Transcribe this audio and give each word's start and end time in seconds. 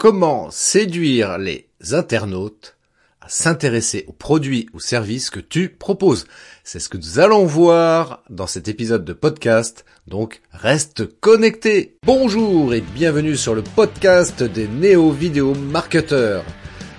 Comment 0.00 0.50
séduire 0.50 1.36
les 1.36 1.68
internautes 1.92 2.78
à 3.20 3.28
s'intéresser 3.28 4.06
aux 4.08 4.14
produits 4.14 4.66
ou 4.72 4.80
services 4.80 5.28
que 5.28 5.40
tu 5.40 5.68
proposes. 5.68 6.26
C'est 6.64 6.80
ce 6.80 6.88
que 6.88 6.96
nous 6.96 7.18
allons 7.18 7.44
voir 7.44 8.22
dans 8.30 8.46
cet 8.46 8.66
épisode 8.68 9.04
de 9.04 9.12
podcast, 9.12 9.84
donc 10.06 10.40
reste 10.52 11.04
connecté. 11.20 11.98
Bonjour 12.06 12.72
et 12.72 12.80
bienvenue 12.80 13.36
sur 13.36 13.54
le 13.54 13.60
podcast 13.60 14.42
des 14.42 14.68
néo-vidéo 14.68 15.54
marketeurs. 15.54 16.46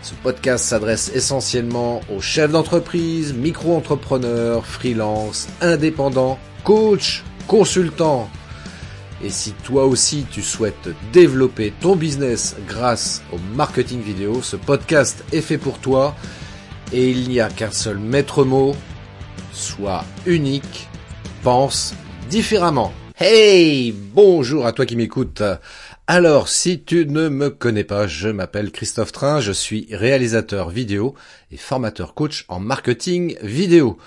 Ce 0.03 0.13
podcast 0.13 0.65
s'adresse 0.65 1.11
essentiellement 1.15 2.01
aux 2.15 2.21
chefs 2.21 2.51
d'entreprise, 2.51 3.33
micro-entrepreneurs, 3.33 4.67
freelance, 4.67 5.47
indépendants, 5.59 6.37
coachs, 6.63 7.23
consultants, 7.47 8.29
et 9.23 9.29
si 9.29 9.53
toi 9.63 9.85
aussi 9.85 10.25
tu 10.31 10.41
souhaites 10.41 10.89
développer 11.13 11.73
ton 11.79 11.95
business 11.95 12.55
grâce 12.67 13.21
au 13.31 13.37
marketing 13.55 14.01
vidéo, 14.01 14.41
ce 14.41 14.55
podcast 14.55 15.23
est 15.31 15.41
fait 15.41 15.57
pour 15.57 15.79
toi 15.79 16.15
et 16.91 17.09
il 17.09 17.29
n'y 17.29 17.39
a 17.39 17.49
qu'un 17.49 17.71
seul 17.71 17.99
maître 17.99 18.43
mot, 18.43 18.75
sois 19.51 20.03
unique, 20.25 20.87
pense 21.43 21.93
différemment. 22.29 22.93
Hey, 23.19 23.91
bonjour 23.91 24.65
à 24.65 24.71
toi 24.71 24.85
qui 24.85 24.95
m'écoutes. 24.95 25.43
Alors, 26.07 26.49
si 26.49 26.81
tu 26.83 27.05
ne 27.05 27.29
me 27.29 27.49
connais 27.49 27.83
pas, 27.83 28.07
je 28.07 28.29
m'appelle 28.29 28.71
Christophe 28.71 29.11
Train, 29.11 29.39
je 29.39 29.51
suis 29.51 29.87
réalisateur 29.91 30.69
vidéo 30.69 31.13
et 31.51 31.57
formateur 31.57 32.15
coach 32.15 32.45
en 32.47 32.59
marketing 32.59 33.37
vidéo. 33.43 33.97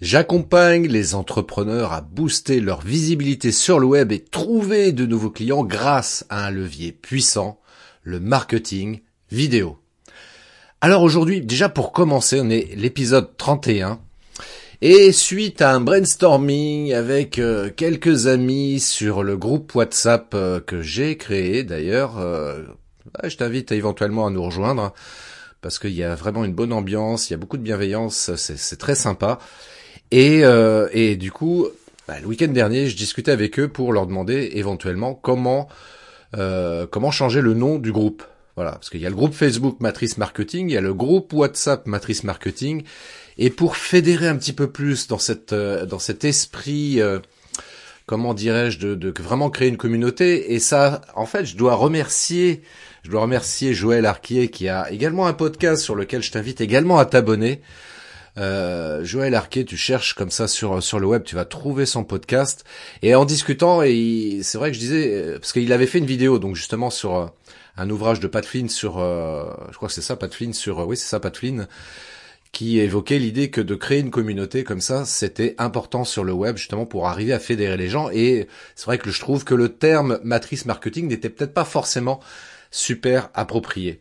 J'accompagne 0.00 0.86
les 0.86 1.14
entrepreneurs 1.14 1.92
à 1.92 2.00
booster 2.00 2.60
leur 2.60 2.80
visibilité 2.80 3.52
sur 3.52 3.78
le 3.78 3.86
web 3.86 4.12
et 4.12 4.20
trouver 4.20 4.92
de 4.92 5.04
nouveaux 5.04 5.28
clients 5.28 5.62
grâce 5.62 6.24
à 6.30 6.46
un 6.46 6.50
levier 6.50 6.90
puissant, 6.90 7.60
le 8.02 8.18
marketing 8.18 9.00
vidéo. 9.30 9.76
Alors 10.80 11.02
aujourd'hui, 11.02 11.42
déjà 11.42 11.68
pour 11.68 11.92
commencer, 11.92 12.40
on 12.40 12.48
est 12.48 12.74
l'épisode 12.76 13.36
31. 13.36 14.00
Et 14.80 15.12
suite 15.12 15.60
à 15.60 15.74
un 15.74 15.82
brainstorming 15.82 16.94
avec 16.94 17.38
euh, 17.38 17.68
quelques 17.68 18.26
amis 18.26 18.80
sur 18.80 19.22
le 19.22 19.36
groupe 19.36 19.74
WhatsApp 19.74 20.32
euh, 20.32 20.60
que 20.60 20.80
j'ai 20.80 21.18
créé 21.18 21.62
d'ailleurs, 21.62 22.18
euh, 22.18 22.62
je 23.24 23.36
t'invite 23.36 23.70
éventuellement 23.70 24.26
à 24.26 24.30
nous 24.30 24.42
rejoindre 24.42 24.94
parce 25.60 25.78
qu'il 25.78 25.92
y 25.92 26.02
a 26.02 26.14
vraiment 26.14 26.46
une 26.46 26.54
bonne 26.54 26.72
ambiance, 26.72 27.28
il 27.28 27.34
y 27.34 27.34
a 27.34 27.36
beaucoup 27.36 27.58
de 27.58 27.62
bienveillance, 27.62 28.34
c'est 28.36 28.78
très 28.78 28.94
sympa. 28.94 29.38
Et, 30.10 30.44
euh, 30.44 30.88
et 30.92 31.16
du 31.16 31.30
coup, 31.30 31.68
bah, 32.08 32.18
le 32.20 32.26
week-end 32.26 32.48
dernier, 32.48 32.88
je 32.88 32.96
discutais 32.96 33.30
avec 33.30 33.58
eux 33.58 33.68
pour 33.68 33.92
leur 33.92 34.06
demander 34.06 34.50
éventuellement 34.54 35.14
comment 35.14 35.68
euh, 36.38 36.86
comment 36.88 37.10
changer 37.10 37.40
le 37.40 37.54
nom 37.54 37.78
du 37.78 37.92
groupe. 37.92 38.22
Voilà, 38.56 38.72
parce 38.72 38.90
qu'il 38.90 39.00
y 39.00 39.06
a 39.06 39.08
le 39.08 39.16
groupe 39.16 39.32
Facebook 39.32 39.80
Matrice 39.80 40.18
Marketing, 40.18 40.68
il 40.68 40.74
y 40.74 40.76
a 40.76 40.80
le 40.80 40.92
groupe 40.92 41.32
WhatsApp 41.32 41.86
Matrice 41.86 42.24
Marketing, 42.24 42.82
et 43.38 43.50
pour 43.50 43.76
fédérer 43.76 44.28
un 44.28 44.36
petit 44.36 44.52
peu 44.52 44.70
plus 44.70 45.08
dans 45.08 45.18
cette 45.18 45.52
euh, 45.52 45.86
dans 45.86 45.98
cet 45.98 46.24
esprit, 46.24 47.00
euh, 47.00 47.20
comment 48.06 48.34
dirais-je, 48.34 48.78
de, 48.78 48.94
de, 48.94 49.22
vraiment 49.22 49.50
créer 49.50 49.68
une 49.68 49.76
communauté. 49.76 50.52
Et 50.52 50.58
ça, 50.58 51.00
en 51.14 51.26
fait, 51.26 51.46
je 51.46 51.56
dois 51.56 51.74
remercier, 51.74 52.62
je 53.02 53.10
dois 53.10 53.22
remercier 53.22 53.72
Joël 53.72 54.04
Arquier 54.04 54.48
qui 54.50 54.68
a 54.68 54.90
également 54.90 55.26
un 55.26 55.32
podcast 55.32 55.82
sur 55.82 55.94
lequel 55.94 56.22
je 56.22 56.30
t'invite 56.30 56.60
également 56.60 56.98
à 56.98 57.06
t'abonner. 57.06 57.60
Euh, 58.40 59.04
Joël 59.04 59.34
Arquet, 59.34 59.64
tu 59.64 59.76
cherches 59.76 60.14
comme 60.14 60.30
ça 60.30 60.48
sur 60.48 60.82
sur 60.82 60.98
le 60.98 61.06
web, 61.06 61.24
tu 61.24 61.34
vas 61.34 61.44
trouver 61.44 61.86
son 61.86 62.04
podcast. 62.04 62.64
Et 63.02 63.14
en 63.14 63.24
discutant, 63.24 63.82
et 63.82 64.40
c'est 64.42 64.58
vrai 64.58 64.70
que 64.70 64.74
je 64.74 64.80
disais 64.80 65.14
euh, 65.14 65.38
parce 65.38 65.52
qu'il 65.52 65.72
avait 65.72 65.86
fait 65.86 65.98
une 65.98 66.06
vidéo 66.06 66.38
donc 66.38 66.56
justement 66.56 66.90
sur 66.90 67.16
euh, 67.16 67.26
un 67.76 67.90
ouvrage 67.90 68.18
de 68.20 68.26
Pat 68.26 68.44
Flynn 68.44 68.68
sur, 68.68 68.98
je 68.98 69.76
crois 69.76 69.88
que 69.88 69.94
c'est 69.94 70.02
ça, 70.02 70.16
Pat 70.16 70.32
Flynn 70.32 70.52
sur, 70.52 70.86
oui 70.86 70.96
c'est 70.96 71.06
ça, 71.06 71.20
Pat 71.20 71.34
Flynn, 71.34 71.66
qui 72.52 72.78
évoquait 72.80 73.18
l'idée 73.18 73.50
que 73.50 73.60
de 73.60 73.74
créer 73.74 74.00
une 74.00 74.10
communauté 74.10 74.64
comme 74.64 74.80
ça, 74.80 75.04
c'était 75.06 75.54
important 75.58 76.04
sur 76.04 76.24
le 76.24 76.32
web 76.32 76.56
justement 76.56 76.84
pour 76.84 77.08
arriver 77.08 77.32
à 77.32 77.38
fédérer 77.38 77.76
les 77.76 77.88
gens. 77.88 78.10
Et 78.10 78.48
c'est 78.74 78.86
vrai 78.86 78.98
que 78.98 79.10
je 79.10 79.20
trouve 79.20 79.44
que 79.44 79.54
le 79.54 79.70
terme 79.70 80.18
matrice 80.24 80.66
marketing 80.66 81.08
n'était 81.08 81.30
peut-être 81.30 81.54
pas 81.54 81.64
forcément 81.64 82.20
super 82.70 83.30
approprié. 83.34 84.00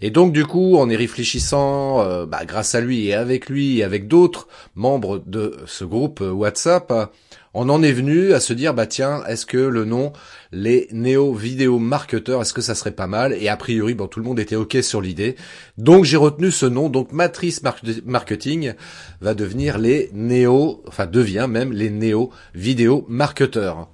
Et 0.00 0.10
donc 0.10 0.32
du 0.32 0.44
coup, 0.44 0.76
en 0.76 0.88
y 0.88 0.96
réfléchissant, 0.96 2.00
euh, 2.00 2.26
bah, 2.26 2.44
grâce 2.46 2.74
à 2.74 2.80
lui 2.80 3.06
et 3.06 3.14
avec 3.14 3.48
lui 3.48 3.78
et 3.78 3.84
avec 3.84 4.08
d'autres 4.08 4.48
membres 4.74 5.22
de 5.26 5.56
ce 5.66 5.84
groupe 5.84 6.20
WhatsApp, 6.20 6.92
on 7.54 7.68
en 7.70 7.82
est 7.82 7.92
venu 7.92 8.34
à 8.34 8.40
se 8.40 8.52
dire 8.52 8.74
bah 8.74 8.86
tiens, 8.86 9.24
est-ce 9.26 9.46
que 9.46 9.58
le 9.58 9.84
nom 9.84 10.12
les 10.52 10.88
néo 10.92 11.34
vidéo 11.34 11.78
marketeurs, 11.78 12.42
est-ce 12.42 12.52
que 12.52 12.60
ça 12.60 12.74
serait 12.74 12.92
pas 12.92 13.06
mal? 13.06 13.32
Et 13.32 13.48
a 13.48 13.56
priori, 13.56 13.94
bon, 13.94 14.06
tout 14.06 14.20
le 14.20 14.24
monde 14.24 14.38
était 14.38 14.56
ok 14.56 14.78
sur 14.82 15.00
l'idée. 15.00 15.34
Donc 15.76 16.04
j'ai 16.04 16.16
retenu 16.16 16.50
ce 16.50 16.66
nom. 16.66 16.88
Donc 16.88 17.12
Matrice 17.12 17.62
Marketing 18.04 18.74
va 19.20 19.34
devenir 19.34 19.78
les 19.78 20.10
néo, 20.12 20.82
enfin 20.86 21.06
devient 21.06 21.46
même 21.48 21.72
les 21.72 21.90
néo 21.90 22.30
vidéo 22.54 23.04
marketeurs. 23.08 23.88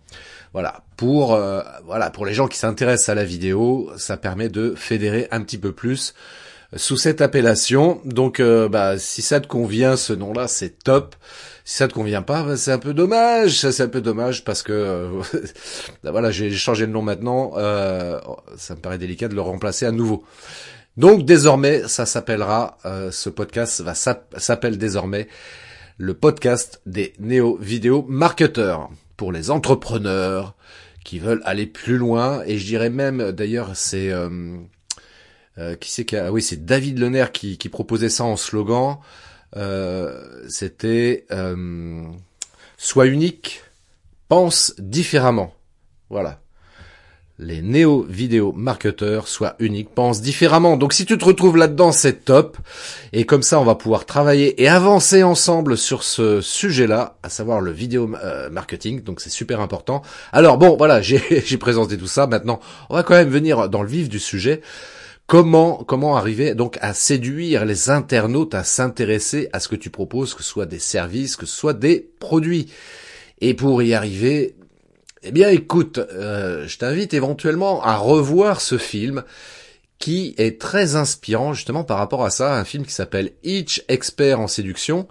Voilà, 0.55 0.85
pour 0.97 1.35
euh, 1.35 1.63
voilà, 1.85 2.11
pour 2.11 2.25
les 2.25 2.33
gens 2.33 2.47
qui 2.47 2.59
s'intéressent 2.59 3.09
à 3.09 3.17
la 3.17 3.25
vidéo, 3.25 3.91
ça 3.97 4.17
permet 4.17 4.49
de 4.49 4.75
fédérer 4.77 5.27
un 5.33 5.43
petit 5.43 5.59
peu 5.59 5.73
plus 5.73 6.15
sous 6.77 6.97
cette 6.97 7.21
appellation. 7.21 8.01
Donc 8.05 8.39
euh, 8.39 8.69
bah 8.69 8.97
si 8.97 9.21
ça 9.21 9.41
te 9.41 9.49
convient 9.49 9.97
ce 9.97 10.13
nom-là, 10.13 10.47
c'est 10.47 10.79
top. 10.85 11.17
Si 11.65 11.79
ça 11.79 11.89
te 11.89 11.93
convient 11.93 12.23
pas, 12.23 12.45
bah, 12.45 12.57
c'est 12.57 12.71
un 12.71 12.79
peu 12.79 12.95
dommage. 12.95 13.69
C'est 13.69 13.83
un 13.83 13.89
peu 13.89 14.01
dommage 14.01 14.45
parce 14.45 14.63
que 14.63 14.73
euh, 14.73 15.09
bah, 16.05 16.13
voilà, 16.13 16.31
j'ai 16.31 16.53
changé 16.53 16.87
de 16.87 16.93
nom 16.93 17.03
maintenant. 17.03 17.55
ça 18.57 18.77
me 18.77 18.81
paraît 18.81 18.99
délicat 18.99 19.27
de 19.27 19.35
le 19.35 19.41
remplacer 19.41 19.87
à 19.87 19.91
nouveau. 19.91 20.23
Donc 20.97 21.25
désormais, 21.25 21.89
ça 21.89 22.07
s'appellera 22.07 22.79
ce 23.11 23.29
podcast 23.29 23.81
va 23.81 23.95
s'appelle 23.95 24.79
désormais 24.79 25.27
le 25.97 26.15
podcast 26.15 26.81
des 26.87 27.13
néo 27.19 27.57
vidéo 27.61 28.05
marketeurs 28.09 28.91
pour 29.17 29.33
les 29.33 29.51
entrepreneurs 29.51 30.55
qui 31.05 31.19
veulent 31.19 31.43
aller 31.45 31.67
plus 31.67 31.99
loin. 31.99 32.43
Et 32.47 32.59
je 32.59 32.67
dirais 32.67 32.91
même, 32.91 33.33
d'ailleurs, 33.33 33.77
c'est 33.77 34.11
euh, 34.11 34.57
euh, 35.59 35.77
qui 35.77 35.91
c'est 35.91 36.05
qui 36.05 36.17
a... 36.17 36.27
Ah 36.27 36.33
oui, 36.33 36.43
c'est 36.43 36.65
David 36.65 36.99
Lener 36.99 37.27
qui, 37.33 37.59
qui 37.59 37.69
proposait 37.69 38.09
ça 38.09 38.25
en 38.25 38.37
slogan. 38.37 38.99
Euh, 39.57 40.45
C'était 40.49 41.27
euh, 41.31 42.05
sois 42.77 43.07
unique, 43.07 43.63
pense 44.29 44.75
différemment. 44.79 45.55
Voilà 46.11 46.44
les 47.39 47.63
néo-vidéo 47.63 48.53
marketeurs 48.53 49.27
soient 49.27 49.57
uniques, 49.59 49.91
pensent 49.93 50.21
différemment. 50.21 50.77
Donc 50.77 50.93
si 50.93 51.05
tu 51.05 51.19
te 51.19 51.25
retrouves 51.25 51.57
là-dedans, 51.57 51.91
c'est 51.91 52.25
top. 52.25 52.57
Et 53.13 53.25
comme 53.25 53.43
ça, 53.43 53.59
on 53.59 53.65
va 53.65 53.75
pouvoir 53.75 54.07
travailler 54.07 54.63
et 54.63 54.69
avancer 54.69 55.25
ensemble 55.25 55.77
sur 55.77 56.05
ce 56.05 56.41
sujet-là, 56.41 57.17
à 57.25 57.29
savoir 57.29 57.61
le 57.61 57.73
vidéo 57.73 58.09
euh, 58.23 58.51
marketing. 58.51 59.03
Donc 59.03 59.21
c'est 59.21 59.31
super 59.31 59.61
important. 59.61 60.03
Alors 60.33 60.59
bon, 60.59 60.77
voilà, 60.77 61.03
j'ai 61.03 61.59
présenté 61.59 61.99
tout 61.99 62.07
ça. 62.07 62.29
Maintenant, 62.29 62.61
on 62.89 62.95
va 62.95 63.03
quand 63.03 63.15
même 63.15 63.31
venir 63.31 63.69
dans 63.69 63.83
le 63.83 63.89
vif 63.89 64.09
du 64.09 64.21
sujet. 64.21 64.61
Comment 65.27 65.83
comment 65.83 66.17
arriver 66.19 66.55
donc 66.55 66.77
à 66.83 66.93
séduire 66.93 67.65
les 67.65 67.89
internautes 67.89 68.55
à 68.55 68.63
s'intéresser 68.63 69.49
à 69.55 69.59
ce 69.59 69.69
que 69.69 69.77
tu 69.77 69.89
proposes, 69.89 70.35
que 70.35 70.43
ce 70.43 70.51
soit 70.51 70.67
des 70.67 70.79
services, 70.79 71.37
que 71.37 71.47
ce 71.47 71.57
soit 71.57 71.73
des 71.73 72.11
produits. 72.21 72.71
Et 73.41 73.55
pour 73.55 73.83
y 73.83 73.95
arriver, 73.95 74.55
eh 75.27 75.33
bien 75.33 75.49
écoute, 75.49 75.99
euh, 75.99 76.69
je 76.69 76.77
t'invite 76.77 77.15
éventuellement 77.15 77.83
à 77.83 77.97
revoir 77.97 78.61
ce 78.61 78.77
film 78.77 79.25
qui 79.99 80.35
est 80.37 80.61
très 80.61 80.97
inspirant 80.97 81.55
justement 81.55 81.83
par 81.83 81.97
rapport 81.97 82.27
à 82.27 82.31
ça, 82.31 82.59
un 82.59 82.65
film 82.65 82.85
qui 82.85 82.93
s'appelle 82.93 83.33
Hitch, 83.43 83.83
expert 83.89 84.39
en 84.39 84.49
séduction, 84.49 85.09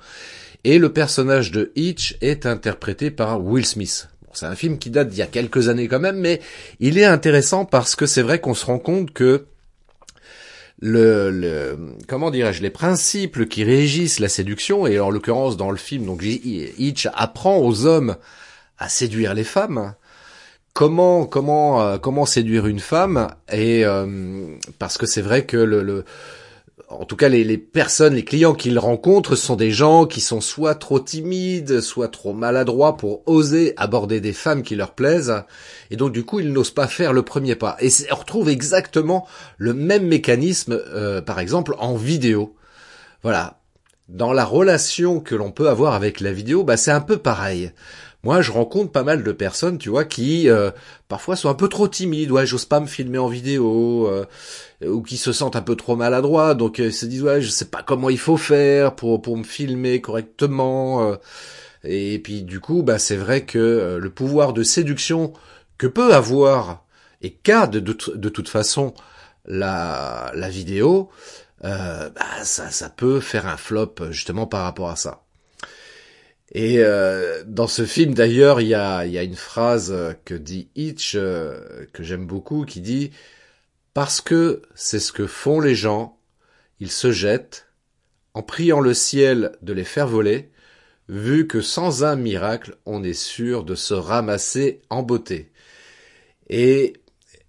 et 0.63 0.78
le 0.78 0.94
personnage 0.94 1.51
de 1.51 1.72
Hitch 1.75 2.16
est 2.22 2.46
interprété 2.46 3.09
par 3.09 3.44
Will 3.44 3.66
Smith. 3.66 4.07
c'est 4.34 4.46
un 4.46 4.56
film 4.56 4.78
qui 4.78 4.91
date 4.91 5.09
d'il 5.09 5.18
y 5.18 5.24
a 5.24 5.28
quelques 5.28 5.68
années 5.68 5.88
quand 5.88 6.00
même, 6.00 6.18
mais 6.18 6.41
il 6.80 7.00
est 7.00 7.06
intéressant 7.06 7.66
parce 7.66 7.95
que 7.95 8.06
c'est 8.06 8.22
vrai 8.22 8.40
qu'on 8.40 8.53
se 8.53 8.68
rend 8.68 8.80
compte 8.80 9.13
que 9.13 9.47
le, 10.80 11.95
comment 12.07 12.30
dirais-je 12.30 12.62
les 12.62 12.69
principes 12.69 13.50
qui 13.50 13.63
régissent 13.63 14.19
la 14.19 14.30
séduction 14.30 14.86
et 14.86 15.00
en 15.00 15.09
l'occurrence 15.09 15.57
dans 15.57 15.71
le 15.71 15.77
film 15.77 16.06
donc 16.06 16.21
Hitch 16.24 17.07
apprend 17.16 17.57
aux 17.57 17.86
hommes 17.86 18.16
à 18.77 18.89
séduire 18.89 19.33
les 19.33 19.45
femmes 19.45 19.95
comment 20.73 21.25
comment 21.25 21.81
euh, 21.81 21.97
comment 21.97 22.25
séduire 22.25 22.65
une 22.65 22.79
femme 22.79 23.27
et 23.51 23.85
euh, 23.85 24.57
parce 24.79 24.97
que 24.97 25.05
c'est 25.05 25.21
vrai 25.21 25.45
que 25.45 25.57
le, 25.57 25.83
le 25.83 26.03
en 26.89 27.05
tout 27.05 27.15
cas 27.15 27.29
les, 27.29 27.43
les 27.43 27.59
personnes 27.59 28.15
les 28.15 28.25
clients 28.25 28.55
qu'il 28.55 28.77
rencontre 28.79 29.35
sont 29.35 29.55
des 29.55 29.69
gens 29.71 30.05
qui 30.05 30.19
sont 30.19 30.41
soit 30.41 30.75
trop 30.75 30.99
timides 30.99 31.79
soit 31.81 32.07
trop 32.07 32.33
maladroits 32.33 32.97
pour 32.97 33.21
oser 33.27 33.73
aborder 33.77 34.19
des 34.19 34.33
femmes 34.33 34.63
qui 34.63 34.75
leur 34.75 34.93
plaisent. 34.93 35.43
Et 35.91 35.95
donc 35.95 36.11
du 36.11 36.25
coup 36.25 36.39
ils 36.39 36.51
n'osent 36.51 36.71
pas 36.71 36.87
faire 36.87 37.13
le 37.13 37.21
premier 37.21 37.55
pas. 37.55 37.77
Et 37.79 37.89
on 38.11 38.15
retrouve 38.15 38.49
exactement 38.49 39.27
le 39.57 39.73
même 39.73 40.07
mécanisme 40.07 40.73
euh, 40.73 41.21
par 41.21 41.39
exemple 41.39 41.75
en 41.77 41.95
vidéo. 41.95 42.55
Voilà. 43.21 43.59
Dans 44.09 44.33
la 44.33 44.43
relation 44.43 45.21
que 45.21 45.33
l'on 45.33 45.51
peut 45.51 45.69
avoir 45.69 45.93
avec 45.93 46.19
la 46.19 46.33
vidéo 46.33 46.63
bah 46.63 46.77
c'est 46.77 46.91
un 46.91 47.01
peu 47.01 47.17
pareil 47.17 47.71
moi 48.23 48.41
je 48.41 48.51
rencontre 48.51 48.91
pas 48.91 49.03
mal 49.03 49.23
de 49.23 49.31
personnes, 49.31 49.77
tu 49.77 49.89
vois, 49.89 50.05
qui 50.05 50.49
euh, 50.49 50.71
parfois 51.07 51.35
sont 51.35 51.49
un 51.49 51.53
peu 51.53 51.67
trop 51.67 51.87
timides, 51.87 52.31
ouais, 52.31 52.45
j'ose 52.45 52.65
pas 52.65 52.79
me 52.79 52.87
filmer 52.87 53.17
en 53.17 53.27
vidéo, 53.27 54.07
euh, 54.07 54.25
ou 54.85 55.01
qui 55.01 55.17
se 55.17 55.33
sentent 55.33 55.55
un 55.57 55.61
peu 55.61 55.75
trop 55.75 55.95
maladroits, 55.95 56.55
donc 56.55 56.79
ils 56.79 56.93
se 56.93 57.05
disent 57.05 57.23
ouais, 57.23 57.41
je 57.41 57.49
sais 57.49 57.65
pas 57.65 57.83
comment 57.83 58.09
il 58.09 58.17
faut 58.19 58.37
faire 58.37 58.95
pour 58.95 59.21
pour 59.21 59.37
me 59.37 59.43
filmer 59.43 60.01
correctement. 60.01 61.17
et 61.83 62.19
puis 62.19 62.43
du 62.43 62.59
coup, 62.59 62.83
bah 62.83 62.99
c'est 62.99 63.17
vrai 63.17 63.45
que 63.45 63.97
le 64.01 64.09
pouvoir 64.09 64.53
de 64.53 64.63
séduction 64.63 65.33
que 65.77 65.87
peut 65.87 66.13
avoir 66.13 66.85
et 67.21 67.33
qu'a 67.33 67.67
de, 67.67 67.79
de, 67.79 68.29
toute 68.29 68.49
façon 68.49 68.93
la 69.45 70.31
la 70.35 70.49
vidéo, 70.49 71.09
bah, 71.61 72.11
ça 72.43 72.69
ça 72.71 72.89
peut 72.89 73.19
faire 73.19 73.47
un 73.47 73.57
flop 73.57 73.95
justement 74.11 74.47
par 74.47 74.63
rapport 74.63 74.89
à 74.89 74.95
ça. 74.95 75.22
Et 76.53 76.77
euh, 76.79 77.44
dans 77.47 77.67
ce 77.67 77.85
film 77.85 78.13
d'ailleurs, 78.13 78.61
il 78.61 78.67
y 78.67 78.75
a, 78.75 79.03
une 79.05 79.35
phrase 79.35 79.94
que 80.23 80.35
dit 80.35 80.69
Hitch, 80.75 81.13
euh, 81.15 81.85
que 81.94 82.03
j'aime 82.03 82.27
beaucoup, 82.27 82.63
qui 82.63 82.79
dit⁇ 82.79 83.07
Parce 83.95 84.21
que 84.21 84.61
c'est 84.75 85.00
ce 85.00 85.11
que 85.11 85.25
font 85.25 85.59
les 85.59 85.73
gens, 85.73 86.17
ils 86.79 86.91
se 86.91 87.11
jettent, 87.11 87.67
en 88.35 88.44
priant 88.44 88.79
le 88.79 88.94
ciel 88.94 89.53
de 89.63 89.73
les 89.73 89.83
faire 89.83 90.07
voler, 90.07 90.51
vu 91.09 91.47
que 91.47 91.59
sans 91.61 92.03
un 92.03 92.15
miracle, 92.15 92.75
on 92.85 93.03
est 93.03 93.13
sûr 93.13 93.63
de 93.63 93.75
se 93.75 93.95
ramasser 93.95 94.81
en 94.89 95.01
beauté. 95.01 95.51
Et 96.49 96.94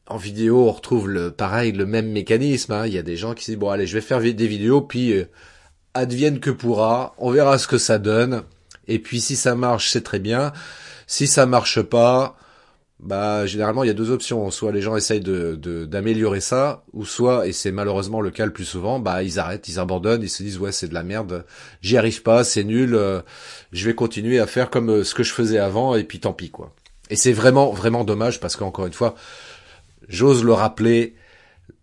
en 0.06 0.16
vidéo, 0.16 0.68
on 0.68 0.72
retrouve 0.72 1.08
le 1.10 1.30
pareil, 1.30 1.72
le 1.72 1.86
même 1.86 2.10
mécanisme. 2.10 2.72
Hein. 2.72 2.86
Il 2.86 2.94
y 2.94 2.98
a 2.98 3.02
des 3.02 3.16
gens 3.16 3.34
qui 3.34 3.46
disent, 3.46 3.58
bon 3.58 3.70
allez, 3.70 3.86
je 3.86 3.94
vais 3.94 4.00
faire 4.00 4.20
des 4.20 4.46
vidéos, 4.46 4.80
puis 4.80 5.12
euh, 5.12 5.26
advienne 5.92 6.40
que 6.40 6.50
pourra, 6.50 7.14
on 7.18 7.30
verra 7.30 7.58
ce 7.58 7.68
que 7.68 7.78
ça 7.78 7.98
donne. 7.98 8.44
Et 8.88 8.98
puis 8.98 9.20
si 9.20 9.36
ça 9.36 9.54
marche, 9.54 9.90
c'est 9.90 10.02
très 10.02 10.18
bien. 10.18 10.52
Si 11.06 11.26
ça 11.26 11.46
marche 11.46 11.82
pas, 11.82 12.36
bah 13.00 13.44
généralement 13.46 13.84
il 13.84 13.88
y 13.88 13.90
a 13.90 13.94
deux 13.94 14.10
options. 14.10 14.50
Soit 14.50 14.72
les 14.72 14.80
gens 14.80 14.96
essayent 14.96 15.20
de 15.20 15.54
d'améliorer 15.84 16.40
ça, 16.40 16.84
ou 16.92 17.04
soit, 17.04 17.46
et 17.46 17.52
c'est 17.52 17.72
malheureusement 17.72 18.20
le 18.20 18.30
cas 18.30 18.46
le 18.46 18.52
plus 18.52 18.64
souvent, 18.64 18.98
bah 18.98 19.22
ils 19.22 19.38
arrêtent, 19.38 19.68
ils 19.68 19.78
abandonnent, 19.78 20.22
ils 20.22 20.30
se 20.30 20.42
disent 20.42 20.58
ouais 20.58 20.72
c'est 20.72 20.88
de 20.88 20.94
la 20.94 21.02
merde, 21.02 21.44
j'y 21.82 21.96
arrive 21.96 22.22
pas, 22.22 22.44
c'est 22.44 22.64
nul, 22.64 22.94
euh, 22.94 23.20
je 23.72 23.84
vais 23.86 23.94
continuer 23.94 24.38
à 24.38 24.46
faire 24.46 24.70
comme 24.70 24.90
euh, 24.90 25.04
ce 25.04 25.14
que 25.14 25.22
je 25.22 25.32
faisais 25.32 25.58
avant, 25.58 25.94
et 25.94 26.04
puis 26.04 26.20
tant 26.20 26.32
pis 26.32 26.50
quoi. 26.50 26.72
Et 27.10 27.16
c'est 27.16 27.32
vraiment 27.32 27.70
vraiment 27.72 28.04
dommage 28.04 28.40
parce 28.40 28.56
qu'encore 28.56 28.86
une 28.86 28.92
fois, 28.92 29.14
j'ose 30.08 30.42
le 30.44 30.52
rappeler, 30.52 31.14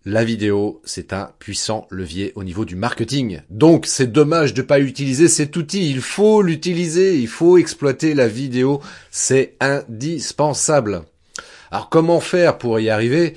la 0.06 0.24
vidéo, 0.24 0.82
c'est 0.84 1.14
un 1.14 1.30
puissant 1.38 1.88
levier 1.92 2.32
au 2.36 2.44
niveau 2.44 2.66
du 2.66 2.76
marketing. 2.76 3.42
Donc, 3.50 3.86
c'est 3.86 4.12
dommage 4.12 4.54
de 4.54 4.64
pas 4.64 4.80
utiliser 4.80 5.28
cet 5.28 5.56
outil. 5.58 5.92
Il 5.92 6.02
faut 6.02 6.42
l'utiliser. 6.42 7.18
Il 7.18 7.28
faut 7.28 7.58
exploiter 7.58 8.16
la 8.16 8.28
vidéo. 8.28 8.82
C'est 9.12 9.56
indispensable. 9.60 11.04
Alors, 11.70 11.90
comment 11.90 12.20
faire 12.20 12.58
pour 12.58 12.80
y 12.80 12.90
arriver? 12.90 13.36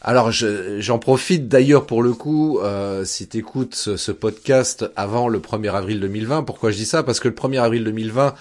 Alors 0.00 0.30
j'en 0.30 1.00
profite 1.00 1.48
d'ailleurs 1.48 1.84
pour 1.84 2.04
le 2.04 2.12
coup, 2.12 2.60
euh, 2.60 3.04
si 3.04 3.28
tu 3.28 3.38
écoutes 3.38 3.74
ce, 3.74 4.12
podcast 4.12 4.86
avant 4.94 5.28
le 5.28 5.40
1er 5.40 5.74
avril 5.74 5.98
2020, 6.00 6.44
pourquoi 6.44 6.70
je 6.70 6.76
dis 6.76 6.86
ça? 6.86 7.02
Parce 7.02 7.18
que 7.18 7.26
le 7.26 7.34
1er 7.34 7.60
avril 7.60 7.82
2020, 7.82 8.34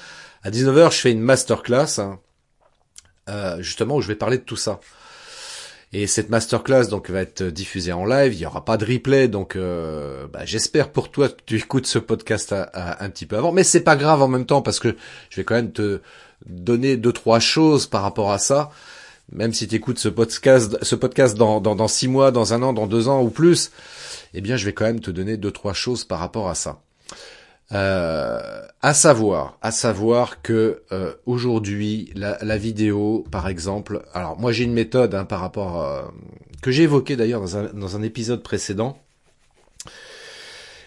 à 0.43 0.49
19h, 0.51 0.91
je 0.91 0.97
fais 0.99 1.11
une 1.11 1.19
masterclass, 1.19 1.99
hein, 1.99 2.19
euh, 3.27 3.59
justement 3.61 3.95
où 3.95 4.01
je 4.01 4.07
vais 4.07 4.15
parler 4.15 4.37
de 4.37 4.43
tout 4.43 4.55
ça. 4.55 4.79
Et 5.99 6.05
cette 6.05 6.29
masterclass 6.29 6.89
donc 6.89 7.09
va 7.09 7.21
être 7.21 7.41
diffusée 7.41 7.91
en 7.91 8.05
live. 8.05 8.31
Il 8.31 8.39
y 8.39 8.45
aura 8.45 8.63
pas 8.63 8.77
de 8.77 8.85
replay, 8.85 9.27
donc 9.27 9.55
euh, 9.55 10.27
bah, 10.31 10.41
j'espère 10.45 10.91
pour 10.91 11.09
toi 11.09 11.27
que 11.27 11.41
tu 11.43 11.55
écoutes 11.55 11.87
ce 11.87 11.97
podcast 11.97 12.53
un 12.53 13.09
petit 13.09 13.25
peu 13.25 13.35
avant. 13.35 13.51
Mais 13.51 13.63
c'est 13.63 13.81
pas 13.81 13.95
grave 13.95 14.21
en 14.21 14.27
même 14.27 14.45
temps 14.45 14.61
parce 14.61 14.79
que 14.79 14.95
je 15.31 15.37
vais 15.37 15.43
quand 15.43 15.55
même 15.55 15.71
te 15.71 16.01
donner 16.45 16.97
deux 16.97 17.11
trois 17.11 17.39
choses 17.39 17.87
par 17.87 18.03
rapport 18.03 18.31
à 18.31 18.37
ça. 18.37 18.69
Même 19.31 19.53
si 19.53 19.67
tu 19.67 19.73
écoutes 19.73 19.97
ce 19.97 20.07
podcast, 20.07 20.77
ce 20.83 20.93
podcast 20.93 21.35
dans, 21.35 21.61
dans, 21.61 21.73
dans 21.73 21.87
six 21.87 22.07
mois, 22.07 22.29
dans 22.29 22.53
un 22.53 22.61
an, 22.61 22.73
dans 22.73 22.85
deux 22.85 23.07
ans 23.07 23.23
ou 23.23 23.31
plus, 23.31 23.71
eh 24.35 24.41
bien 24.41 24.55
je 24.55 24.65
vais 24.65 24.73
quand 24.73 24.85
même 24.85 24.99
te 24.99 25.09
donner 25.09 25.35
deux 25.35 25.51
trois 25.51 25.73
choses 25.73 26.05
par 26.05 26.19
rapport 26.19 26.47
à 26.47 26.53
ça. 26.53 26.79
Euh, 27.73 28.61
à 28.81 28.93
savoir, 28.93 29.57
à 29.61 29.71
savoir 29.71 30.41
que 30.41 30.83
euh, 30.91 31.13
aujourd'hui 31.25 32.11
la, 32.15 32.57
vidéo, 32.57 33.25
par 33.31 33.49
exemple, 33.49 34.03
alors 34.13 34.39
moi 34.39 34.53
j'ai 34.53 34.63
une 34.63 34.73
méthode 34.73 35.13
hein, 35.15 35.25
par 35.25 35.41
rapport 35.41 35.83
euh, 35.83 36.03
que 36.61 36.71
j'ai 36.71 36.83
évoqué 36.83 37.17
d'ailleurs 37.17 37.41
dans 37.41 37.57
un, 37.57 37.63
dans 37.73 37.97
un 37.97 38.03
épisode 38.03 38.41
précédent, 38.41 38.97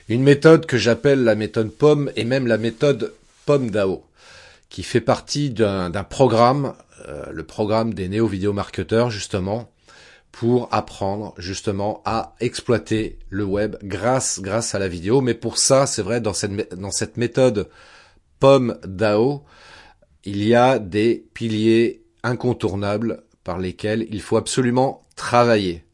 une 0.09 0.23
méthode 0.23 0.67
que 0.67 0.79
j'appelle 0.79 1.23
la 1.23 1.35
méthode 1.35 1.71
pomme 1.71 2.11
et 2.17 2.25
même 2.25 2.47
la 2.47 2.59
méthode 2.59 3.13
pomme 3.45 3.71
DAO, 3.71 4.05
qui 4.69 4.83
fait 4.83 5.01
partie 5.01 5.51
d'un 5.51 5.91
programme, 6.09 6.75
euh, 7.09 7.27
le 7.31 7.45
programme 7.45 7.93
des 7.93 8.09
néo 8.09 8.27
vidéo 8.27 8.53
marketeurs 8.53 9.11
justement, 9.11 9.71
pour 10.33 10.69
apprendre 10.73 11.35
justement 11.39 12.03
à 12.05 12.35
exploiter 12.41 13.19
le 13.29 13.45
web 13.45 13.77
grâce 13.83 14.41
grâce 14.41 14.75
à 14.75 14.79
la 14.79 14.89
vidéo. 14.89 15.21
Mais 15.21 15.35
pour 15.35 15.59
ça, 15.59 15.87
c'est 15.87 16.03
vrai 16.03 16.21
dans 16.21 16.33
cette 16.33 16.75
dans 16.75 16.91
cette 16.91 17.17
méthode 17.17 17.69
Pomme 18.39 18.79
DAO, 18.85 19.45
il 20.25 20.43
y 20.43 20.55
a 20.55 20.79
des 20.79 21.27
piliers 21.35 22.05
incontournables 22.23 23.23
par 23.45 23.59
lesquels 23.59 24.07
il 24.11 24.23
faut 24.23 24.37
absolument 24.37 25.03
travailler. 25.17 25.85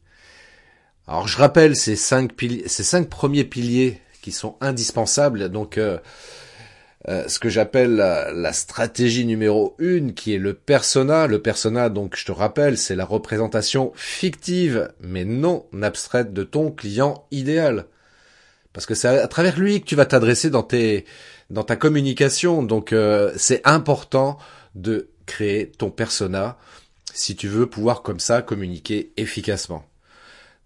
Alors 1.07 1.27
je 1.27 1.37
rappelle 1.37 1.75
ces 1.75 1.95
cinq 1.95 2.33
piliers, 2.33 2.67
ces 2.67 2.83
cinq 2.83 3.09
premiers 3.09 3.45
piliers 3.45 4.01
qui 4.21 4.31
sont 4.31 4.57
indispensables. 4.61 5.49
Donc 5.49 5.77
euh, 5.77 5.97
euh, 7.09 7.27
ce 7.29 7.39
que 7.39 7.47
j'appelle 7.47 7.95
la, 7.95 8.53
stratégie 8.53 9.25
numéro 9.25 9.75
une, 9.79 10.13
qui 10.13 10.33
est 10.33 10.39
le 10.39 10.53
persona. 10.53 11.27
Le 11.27 11.41
persona, 11.41 11.89
donc 11.89 12.17
je 12.17 12.25
te 12.25 12.33
rappelle, 12.33 12.77
c'est 12.77 12.95
la 12.95 13.05
représentation 13.05 13.93
fictive, 13.95 14.91
mais 14.99 15.23
non 15.23 15.65
abstraite 15.81 16.33
de 16.33 16.43
ton 16.43 16.69
client 16.69 17.25
idéal. 17.31 17.85
Parce 18.73 18.85
que 18.85 18.93
c'est 18.93 19.07
à 19.07 19.27
travers 19.27 19.57
lui 19.57 19.79
que 19.81 19.85
tu 19.85 19.95
vas 19.95 20.05
t'adresser 20.05 20.49
dans 20.49 20.63
tes 20.63 21.05
dans 21.49 21.63
ta 21.63 21.77
communication. 21.77 22.61
Donc 22.61 22.91
euh, 22.91 23.31
c'est 23.37 23.61
important 23.65 24.37
de 24.75 25.09
créer 25.25 25.71
ton 25.71 25.89
persona 25.89 26.57
si 27.13 27.35
tu 27.35 27.47
veux 27.47 27.67
pouvoir 27.67 28.01
comme 28.01 28.19
ça 28.19 28.41
communiquer 28.41 29.13
efficacement. 29.17 29.85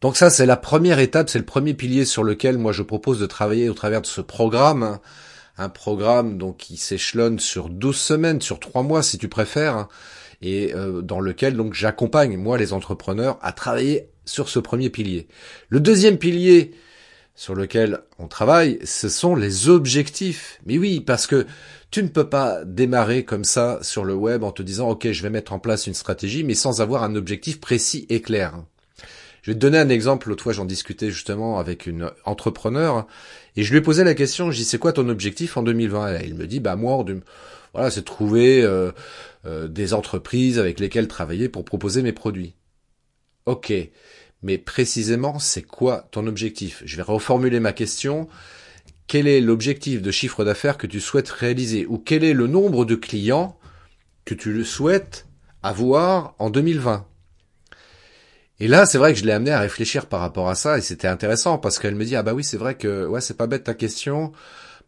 Donc 0.02 0.18
ça 0.18 0.32
c'est 0.32 0.48
la 0.48 0.58
première 0.58 0.98
étape, 0.98 1.30
c'est 1.30 1.40
le 1.40 1.46
premier 1.46 1.76
pilier 1.76 2.06
sur 2.06 2.24
lequel 2.24 2.58
moi 2.58 2.72
je 2.72 2.82
propose 2.82 3.20
de 3.20 3.28
travailler 3.28 3.70
au 3.70 3.74
travers 3.76 4.02
de 4.02 4.08
ce 4.08 4.22
programme 4.22 5.00
un 5.58 5.70
programme 5.70 6.38
donc 6.38 6.58
qui 6.58 6.78
s'échelonne 6.78 7.40
sur 7.40 7.70
12 7.70 7.96
semaines, 7.96 8.42
sur 8.42 8.60
3 8.60 8.84
mois 8.84 9.04
si 9.04 9.18
tu 9.18 9.28
préfères, 9.28 9.76
hein, 9.76 9.90
et 10.42 10.74
euh, 10.74 11.02
dans 11.02 11.20
lequel 11.20 11.56
donc 11.56 11.74
j'accompagne 11.74 12.38
moi 12.38 12.58
les 12.58 12.74
entrepreneurs 12.74 13.38
à 13.42 13.52
travailler 13.52 14.10
sur 14.26 14.50
ce 14.50 14.60
premier 14.60 14.90
pilier. 14.90 15.28
Le 15.70 15.80
deuxième 15.80 16.18
pilier 16.18 16.72
sur 17.36 17.56
lequel 17.56 18.02
on 18.20 18.28
travaille, 18.28 18.80
ce 18.84 19.10
sont 19.10 19.36
les 19.36 19.70
objectifs. 19.70 20.60
Mais 20.66 20.78
oui, 20.78 21.00
parce 21.00 21.28
que 21.28 21.48
tu 21.90 22.04
ne 22.04 22.08
peux 22.08 22.30
pas 22.30 22.64
démarrer 22.66 23.26
comme 23.26 23.44
ça 23.44 23.80
sur 23.82 24.04
le 24.04 24.14
web 24.14 24.44
en 24.44 24.52
te 24.52 24.62
disant 24.62 24.90
OK, 24.90 25.12
je 25.12 25.24
vais 25.24 25.30
mettre 25.30 25.54
en 25.54 25.60
place 25.60 25.88
une 25.88 25.94
stratégie 25.94 26.44
mais 26.44 26.54
sans 26.54 26.82
avoir 26.82 27.04
un 27.04 27.16
objectif 27.16 27.60
précis 27.60 28.06
et 28.10 28.22
clair. 28.22 28.54
Je 29.42 29.52
vais 29.52 29.56
te 29.56 29.60
donner 29.60 29.80
un 29.80 29.90
exemple. 29.90 30.30
L'autre 30.30 30.44
fois, 30.44 30.54
j'en 30.54 30.66
discutais 30.66 31.10
justement 31.10 31.58
avec 31.58 31.88
une 31.88 32.12
entrepreneur 32.26 33.08
et 33.56 33.64
je 33.64 33.72
lui 33.72 33.80
ai 33.80 33.82
posé 33.82 34.04
la 34.04 34.14
question. 34.14 34.52
Je 34.52 34.58
dis 34.58 34.66
c'est 34.66 34.78
quoi 34.78 34.94
ton 34.94 35.10
objectif 35.10 35.58
en 35.58 35.64
2020 35.64 36.20
et 36.20 36.28
Il 36.28 36.36
me 36.36 36.48
dit 36.48 36.60
bah 36.60 36.76
moi, 36.76 37.04
voilà, 37.74 37.92
c'est 37.92 38.04
trouver 38.04 38.62
euh, 38.62 38.92
euh, 39.46 39.68
des 39.68 39.94
entreprises 39.94 40.60
avec 40.60 40.80
lesquelles 40.80 41.08
travailler 41.08 41.50
pour 41.50 41.66
proposer 41.66 42.02
mes 42.02 42.12
produits. 42.12 42.56
Ok, 43.46 43.74
mais 44.44 44.58
précisément, 44.58 45.40
c'est 45.40 45.64
quoi 45.64 46.08
ton 46.12 46.28
objectif? 46.28 46.84
Je 46.86 46.96
vais 46.98 47.04
reformuler 47.04 47.60
ma 47.60 47.74
question. 47.74 48.28
Quel 49.08 49.28
est 49.28 49.42
l'objectif 49.42 50.02
de 50.02 50.12
chiffre 50.12 50.46
d'affaires 50.46 50.78
que 50.78 50.88
tu 50.88 51.00
souhaites 51.00 51.30
réaliser? 51.30 51.86
Ou 51.86 51.98
quel 51.98 52.24
est 52.24 52.34
le 52.34 52.48
nombre 52.48 52.86
de 52.86 52.96
clients 52.96 53.58
que 54.26 54.34
tu 54.34 54.64
souhaites 54.64 55.28
avoir 55.64 56.36
en 56.40 56.50
2020 56.50 57.06
et 58.62 58.68
là, 58.68 58.86
c'est 58.86 59.00
vrai 59.00 59.12
que 59.12 59.18
je 59.18 59.26
l'ai 59.26 59.32
amené 59.32 59.50
à 59.50 59.60
réfléchir 59.60 60.06
par 60.06 60.20
rapport 60.20 60.48
à 60.48 60.54
ça, 60.54 60.78
et 60.78 60.82
c'était 60.82 61.08
intéressant 61.08 61.58
parce 61.58 61.80
qu'elle 61.80 61.96
me 61.96 62.06
dit 62.06 62.16
ah 62.16 62.22
bah 62.22 62.36
oui, 62.36 62.44
c'est 62.44 62.58
vrai 62.58 62.76
que 62.76 63.08
ouais, 63.08 63.20
c'est 63.20 63.36
pas 63.36 63.48
bête 63.48 63.64
ta 63.64 63.74
question. 63.74 64.34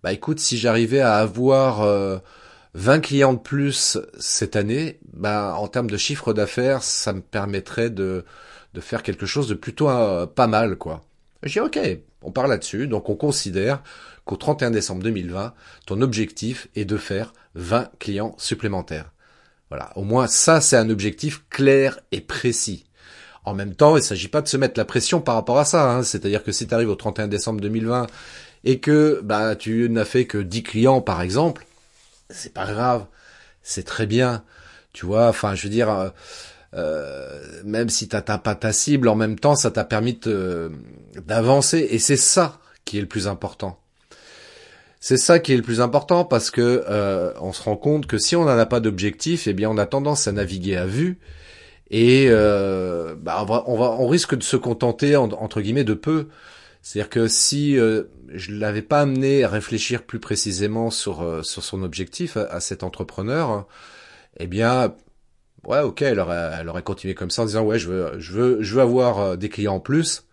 Bah 0.03 0.13
écoute, 0.13 0.39
si 0.39 0.59
j'arrivais 0.59 0.99
à 0.99 1.15
avoir 1.15 1.79
20 1.79 1.87
euh, 1.87 2.99
clients 2.99 3.33
de 3.33 3.39
plus 3.39 3.97
cette 4.19 4.55
année, 4.55 4.99
bah 5.11 5.55
en 5.57 5.67
termes 5.67 5.89
de 5.89 5.97
chiffre 5.97 6.33
d'affaires, 6.33 6.83
ça 6.83 7.13
me 7.13 7.21
permettrait 7.21 7.89
de 7.89 8.25
de 8.75 8.79
faire 8.79 9.01
quelque 9.01 9.25
chose 9.25 9.47
de 9.47 9.55
plutôt 9.55 9.89
euh, 9.89 10.27
pas 10.27 10.45
mal 10.45 10.75
quoi. 10.75 11.01
Dis 11.43 11.59
ok, 11.59 11.79
on 12.21 12.31
parle 12.31 12.51
là-dessus, 12.51 12.85
donc 12.87 13.09
on 13.09 13.15
considère 13.15 13.81
qu'au 14.23 14.37
31 14.37 14.69
décembre 14.69 15.01
2020, 15.01 15.51
ton 15.87 16.01
objectif 16.01 16.67
est 16.75 16.85
de 16.85 16.97
faire 16.97 17.33
20 17.55 17.89
clients 17.97 18.35
supplémentaires. 18.37 19.11
Voilà, 19.69 19.91
au 19.95 20.03
moins 20.03 20.27
ça 20.27 20.61
c'est 20.61 20.77
un 20.77 20.91
objectif 20.91 21.43
clair 21.49 21.99
et 22.11 22.21
précis. 22.21 22.85
En 23.45 23.53
même 23.53 23.75
temps, 23.75 23.91
il 23.97 23.99
ne 23.99 24.05
s'agit 24.05 24.29
pas 24.29 24.41
de 24.41 24.47
se 24.47 24.57
mettre 24.57 24.79
la 24.79 24.85
pression 24.85 25.19
par 25.21 25.35
rapport 25.35 25.59
à 25.59 25.65
ça. 25.65 25.91
Hein. 25.91 26.03
C'est-à-dire 26.03 26.43
que 26.43 26.51
si 26.51 26.67
tu 26.67 26.73
arrives 26.73 26.89
au 26.89 26.95
31 26.95 27.27
décembre 27.27 27.61
2020 27.61 28.07
et 28.63 28.79
que 28.79 29.19
bah 29.23 29.55
tu 29.55 29.89
n'as 29.89 30.05
fait 30.05 30.25
que 30.25 30.37
10 30.37 30.63
clients 30.63 31.01
par 31.01 31.21
exemple, 31.21 31.65
c'est 32.29 32.53
pas 32.53 32.65
grave. 32.65 33.05
c'est 33.63 33.83
très 33.83 34.05
bien. 34.05 34.43
Tu 34.93 35.05
vois, 35.05 35.27
enfin, 35.27 35.55
je 35.55 35.63
veux 35.63 35.69
dire, 35.69 35.89
euh, 35.89 36.09
euh 36.75 37.41
même 37.65 37.89
si 37.89 38.07
t'atteins 38.07 38.37
pas 38.37 38.55
ta 38.55 38.71
cible, 38.73 39.07
en 39.07 39.15
même 39.15 39.39
temps, 39.39 39.55
ça 39.55 39.71
t'a 39.71 39.83
permis 39.83 40.19
d'avancer. 41.27 41.87
Et 41.91 41.99
c'est 41.99 42.17
ça 42.17 42.59
qui 42.85 42.97
est 42.97 43.01
le 43.01 43.07
plus 43.07 43.27
important. 43.27 43.79
C'est 44.99 45.17
ça 45.17 45.39
qui 45.39 45.51
est 45.51 45.57
le 45.57 45.63
plus 45.63 45.81
important 45.81 46.23
parce 46.23 46.49
que 46.49 46.85
euh, 46.89 47.33
on 47.41 47.51
se 47.51 47.61
rend 47.61 47.75
compte 47.75 48.07
que 48.07 48.17
si 48.17 48.37
on 48.37 48.45
n'en 48.45 48.57
a 48.57 48.65
pas 48.65 48.79
d'objectif, 48.79 49.47
eh 49.47 49.53
bien, 49.53 49.69
on 49.69 49.77
a 49.77 49.85
tendance 49.85 50.29
à 50.29 50.31
naviguer 50.31 50.77
à 50.77 50.85
vue 50.85 51.19
et 51.95 52.25
euh, 52.27 53.13
bah, 53.15 53.37
on, 53.43 53.45
va, 53.45 53.63
on, 53.67 53.77
va, 53.77 53.91
on 53.91 54.07
risque 54.07 54.33
de 54.33 54.41
se 54.41 54.57
contenter 54.57 55.15
entre 55.15 55.61
guillemets 55.61 55.83
de 55.83 55.93
peu. 55.93 56.27
C'est-à-dire 56.81 57.09
que 57.11 57.27
si 57.27 57.77
euh, 57.77 58.05
je 58.33 58.51
l'avais 58.51 58.81
pas 58.81 59.01
amené 59.01 59.43
à 59.43 59.47
réfléchir 59.47 60.01
plus 60.01 60.19
précisément 60.19 60.89
sur 60.89 61.21
euh, 61.21 61.43
sur 61.43 61.63
son 61.63 61.83
objectif 61.83 62.35
à, 62.35 62.59
cet 62.59 62.81
entrepreneur, 62.81 63.67
eh 64.37 64.47
bien, 64.47 64.95
ouais, 65.65 65.81
ok, 65.81 66.01
elle 66.01 66.19
aurait, 66.19 66.51
elle 66.59 66.67
aurait 66.67 66.81
continué 66.81 67.13
comme 67.13 67.29
ça 67.29 67.43
en 67.43 67.45
disant 67.45 67.63
ouais, 67.63 67.77
je 67.77 67.89
veux, 67.89 68.19
je 68.19 68.31
veux, 68.31 68.63
je 68.63 68.73
veux 68.73 68.81
avoir 68.81 69.19
euh, 69.19 69.35
des 69.35 69.49
clients 69.49 69.75
en 69.75 69.79
plus. 69.79 70.25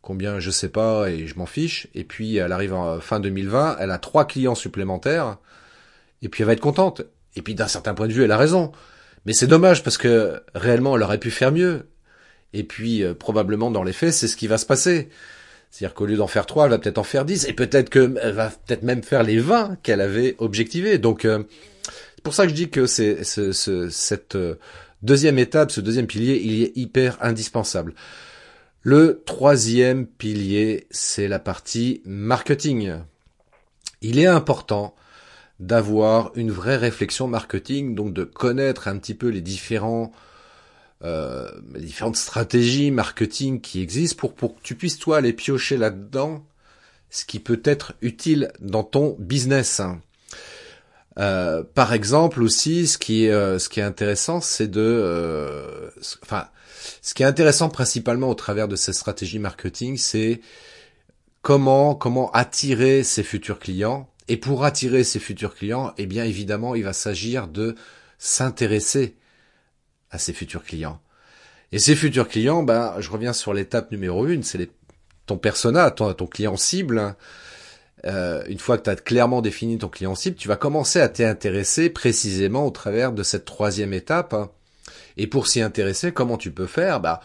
Combien, 0.00 0.38
je 0.38 0.50
sais 0.52 0.68
pas, 0.68 1.10
et 1.10 1.26
je 1.26 1.36
m'en 1.38 1.46
fiche. 1.46 1.88
Et 1.94 2.04
puis, 2.04 2.36
elle 2.36 2.52
arrive 2.52 2.74
en 2.74 3.00
fin 3.00 3.18
2020, 3.18 3.78
elle 3.80 3.90
a 3.90 3.98
trois 3.98 4.26
clients 4.26 4.54
supplémentaires, 4.54 5.38
et 6.22 6.28
puis 6.28 6.42
elle 6.42 6.46
va 6.46 6.52
être 6.52 6.60
contente. 6.60 7.02
Et 7.34 7.42
puis, 7.42 7.54
d'un 7.56 7.68
certain 7.68 7.94
point 7.94 8.06
de 8.06 8.12
vue, 8.12 8.22
elle 8.22 8.32
a 8.32 8.36
raison. 8.36 8.72
Mais 9.26 9.32
c'est 9.32 9.46
dommage 9.46 9.82
parce 9.82 9.98
que 9.98 10.42
réellement, 10.54 10.96
elle 10.96 11.02
aurait 11.02 11.18
pu 11.18 11.30
faire 11.30 11.52
mieux. 11.52 11.88
Et 12.52 12.64
puis, 12.64 13.04
probablement, 13.18 13.70
dans 13.70 13.82
les 13.82 13.92
faits, 13.92 14.12
c'est 14.12 14.28
ce 14.28 14.36
qui 14.36 14.46
va 14.46 14.58
se 14.58 14.66
passer. 14.66 15.08
C'est-à-dire 15.72 15.94
qu'au 15.94 16.04
lieu 16.04 16.16
d'en 16.16 16.26
faire 16.26 16.44
trois, 16.44 16.66
elle 16.66 16.70
va 16.70 16.78
peut-être 16.78 16.98
en 16.98 17.02
faire 17.02 17.24
dix, 17.24 17.46
et 17.46 17.54
peut-être 17.54 17.88
qu'elle 17.88 18.32
va 18.34 18.50
peut-être 18.50 18.82
même 18.82 19.02
faire 19.02 19.22
les 19.22 19.38
vingt 19.38 19.78
qu'elle 19.82 20.02
avait 20.02 20.36
objectivés. 20.36 20.98
Donc, 20.98 21.24
euh, 21.24 21.44
c'est 22.14 22.22
pour 22.22 22.34
ça 22.34 22.44
que 22.44 22.50
je 22.50 22.54
dis 22.54 22.68
que 22.68 22.84
c'est 22.84 23.24
cette 23.24 24.36
euh, 24.36 24.56
deuxième 25.00 25.38
étape, 25.38 25.70
ce 25.70 25.80
deuxième 25.80 26.06
pilier, 26.06 26.42
il 26.44 26.62
est 26.62 26.76
hyper 26.76 27.16
indispensable. 27.22 27.94
Le 28.82 29.22
troisième 29.24 30.06
pilier, 30.06 30.88
c'est 30.90 31.26
la 31.26 31.38
partie 31.38 32.02
marketing. 32.04 32.96
Il 34.02 34.18
est 34.18 34.26
important 34.26 34.94
d'avoir 35.62 36.32
une 36.34 36.50
vraie 36.50 36.76
réflexion 36.76 37.28
marketing, 37.28 37.94
donc 37.94 38.12
de 38.12 38.24
connaître 38.24 38.88
un 38.88 38.98
petit 38.98 39.14
peu 39.14 39.28
les 39.28 39.40
différents 39.40 40.12
euh, 41.04 41.48
différentes 41.76 42.16
stratégies 42.16 42.90
marketing 42.90 43.60
qui 43.60 43.80
existent 43.80 44.18
pour, 44.18 44.34
pour 44.34 44.56
que 44.56 44.60
tu 44.62 44.74
puisses 44.74 44.98
toi 44.98 45.18
aller 45.18 45.32
piocher 45.32 45.76
là-dedans 45.76 46.44
ce 47.10 47.24
qui 47.24 47.38
peut 47.38 47.60
être 47.64 47.94
utile 48.02 48.52
dans 48.60 48.82
ton 48.82 49.16
business. 49.20 49.80
Euh, 51.18 51.62
par 51.62 51.92
exemple 51.92 52.42
aussi, 52.42 52.88
ce 52.88 52.98
qui 52.98 53.26
est 53.26 53.30
euh, 53.30 53.58
ce 53.58 53.68
qui 53.68 53.80
est 53.80 53.84
intéressant, 53.84 54.40
c'est 54.40 54.68
de, 54.68 55.92
enfin, 56.22 56.48
ce 57.02 57.14
qui 57.14 57.22
est 57.22 57.26
intéressant 57.26 57.68
principalement 57.68 58.30
au 58.30 58.34
travers 58.34 58.66
de 58.66 58.76
cette 58.76 58.94
stratégie 58.94 59.38
marketing, 59.38 59.96
c'est 59.96 60.40
comment 61.42 61.94
comment 61.94 62.32
attirer 62.32 63.04
ses 63.04 63.22
futurs 63.22 63.60
clients. 63.60 64.08
Et 64.32 64.38
pour 64.38 64.64
attirer 64.64 65.04
ses 65.04 65.18
futurs 65.18 65.54
clients, 65.54 65.92
eh 65.98 66.06
bien 66.06 66.24
évidemment, 66.24 66.74
il 66.74 66.84
va 66.84 66.94
s'agir 66.94 67.48
de 67.48 67.74
s'intéresser 68.16 69.14
à 70.10 70.16
ses 70.16 70.32
futurs 70.32 70.64
clients. 70.64 71.02
Et 71.70 71.78
ces 71.78 71.94
futurs 71.94 72.28
clients, 72.28 72.62
ben, 72.62 72.94
je 72.98 73.10
reviens 73.10 73.34
sur 73.34 73.52
l'étape 73.52 73.90
numéro 73.90 74.26
une, 74.26 74.42
c'est 74.42 74.70
ton 75.26 75.36
persona, 75.36 75.90
ton, 75.90 76.14
client 76.26 76.56
cible. 76.56 77.14
Euh, 78.06 78.42
une 78.48 78.58
fois 78.58 78.78
que 78.78 78.84
tu 78.84 78.88
as 78.88 78.96
clairement 78.96 79.42
défini 79.42 79.76
ton 79.76 79.88
client 79.88 80.14
cible, 80.14 80.36
tu 80.38 80.48
vas 80.48 80.56
commencer 80.56 80.98
à 80.98 81.10
t'y 81.10 81.24
intéresser 81.24 81.90
précisément 81.90 82.66
au 82.66 82.70
travers 82.70 83.12
de 83.12 83.22
cette 83.22 83.44
troisième 83.44 83.92
étape. 83.92 84.34
Et 85.18 85.26
pour 85.26 85.46
s'y 85.46 85.60
intéresser, 85.60 86.10
comment 86.10 86.38
tu 86.38 86.52
peux 86.52 86.66
faire? 86.66 87.00
Bah, 87.00 87.20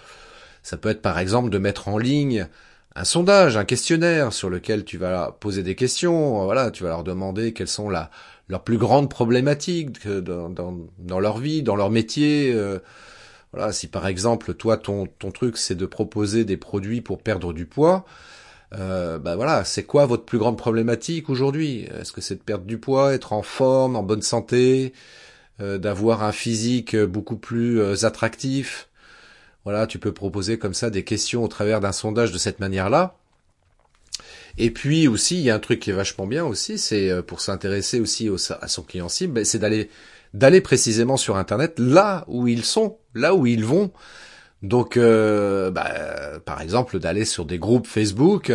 Ça 0.61 0.75
peut 0.75 0.89
être 0.89 1.01
par 1.01 1.19
exemple 1.19 1.51
de 1.51 1.57
mettre 1.57 1.87
en 1.87 1.97
ligne 1.97 2.49
un 2.97 3.03
sondage, 3.03 3.57
un 3.57 3.65
questionnaire 3.65 4.33
sur 4.33 4.49
lequel 4.49 4.83
tu 4.83 4.97
vas 4.97 5.35
poser 5.39 5.63
des 5.63 5.75
questions. 5.75 6.43
Voilà, 6.45 6.71
tu 6.71 6.83
vas 6.83 6.89
leur 6.89 7.03
demander 7.03 7.53
quelles 7.53 7.67
sont 7.67 7.89
la, 7.89 8.09
leurs 8.49 8.63
plus 8.63 8.77
grandes 8.77 9.09
problématiques 9.09 10.07
dans, 10.07 10.49
dans, 10.49 11.19
leur 11.19 11.37
vie, 11.37 11.63
dans 11.63 11.75
leur 11.75 11.91
métier. 11.91 12.51
Euh, 12.53 12.79
voilà, 13.53 13.71
si 13.71 13.87
par 13.87 14.07
exemple 14.07 14.53
toi 14.53 14.77
ton 14.77 15.07
truc 15.33 15.57
c'est 15.57 15.75
de 15.75 15.85
proposer 15.85 16.43
des 16.43 16.57
produits 16.57 17.01
pour 17.01 17.19
perdre 17.21 17.53
du 17.53 17.65
poids, 17.65 18.05
euh, 18.73 19.17
bah 19.17 19.35
voilà, 19.35 19.63
c'est 19.63 19.83
quoi 19.83 20.05
votre 20.05 20.25
plus 20.25 20.37
grande 20.37 20.57
problématique 20.57 21.29
aujourd'hui? 21.29 21.87
Est-ce 21.99 22.11
que 22.11 22.21
c'est 22.21 22.35
de 22.35 22.41
perdre 22.41 22.65
du 22.65 22.77
poids, 22.77 23.13
être 23.13 23.33
en 23.33 23.41
forme, 23.41 23.95
en 23.95 24.03
bonne 24.03 24.21
santé, 24.21 24.93
euh, 25.61 25.77
d'avoir 25.77 26.23
un 26.23 26.31
physique 26.31 26.95
beaucoup 26.95 27.37
plus 27.37 27.79
euh, 27.79 28.05
attractif? 28.05 28.89
Voilà, 29.67 29.86
tu 29.86 30.00
peux 30.00 30.13
proposer 30.13 30.57
comme 30.57 30.74
ça 30.74 30.89
des 30.89 31.03
questions 31.03 31.43
au 31.43 31.50
travers 31.50 31.81
d'un 31.81 31.91
sondage 31.91 32.31
de 32.31 32.38
cette 32.38 32.62
manière-là. 32.62 33.17
Et 34.57 34.71
puis 34.71 35.09
aussi, 35.09 35.36
il 35.36 35.41
y 35.41 35.50
a 35.50 35.55
un 35.55 35.59
truc 35.59 35.81
qui 35.81 35.89
est 35.89 35.93
vachement 35.93 36.25
bien 36.25 36.45
aussi, 36.45 36.77
c'est 36.77 37.09
euh, 37.09 37.21
pour 37.21 37.41
s'intéresser 37.41 38.00
aussi 38.00 38.29
à 38.62 38.69
son 38.69 38.81
client 38.83 39.09
cible, 39.09 39.33
ben, 39.33 39.43
c'est 39.43 39.59
d'aller 39.59 39.89
d'aller 40.33 40.62
précisément 40.62 41.17
sur 41.17 41.36
Internet 41.36 41.79
là 41.79 42.24
où 42.29 42.47
ils 42.47 42.63
sont, 42.63 42.97
là 43.13 43.36
où 43.36 43.45
ils 43.45 43.65
vont. 43.65 43.91
Donc, 44.63 44.95
euh, 44.95 45.69
bah, 45.69 46.39
par 46.45 46.62
exemple, 46.62 46.97
d'aller 46.97 47.25
sur 47.25 47.43
des 47.43 47.59
groupes 47.59 47.88
Facebook 47.88 48.53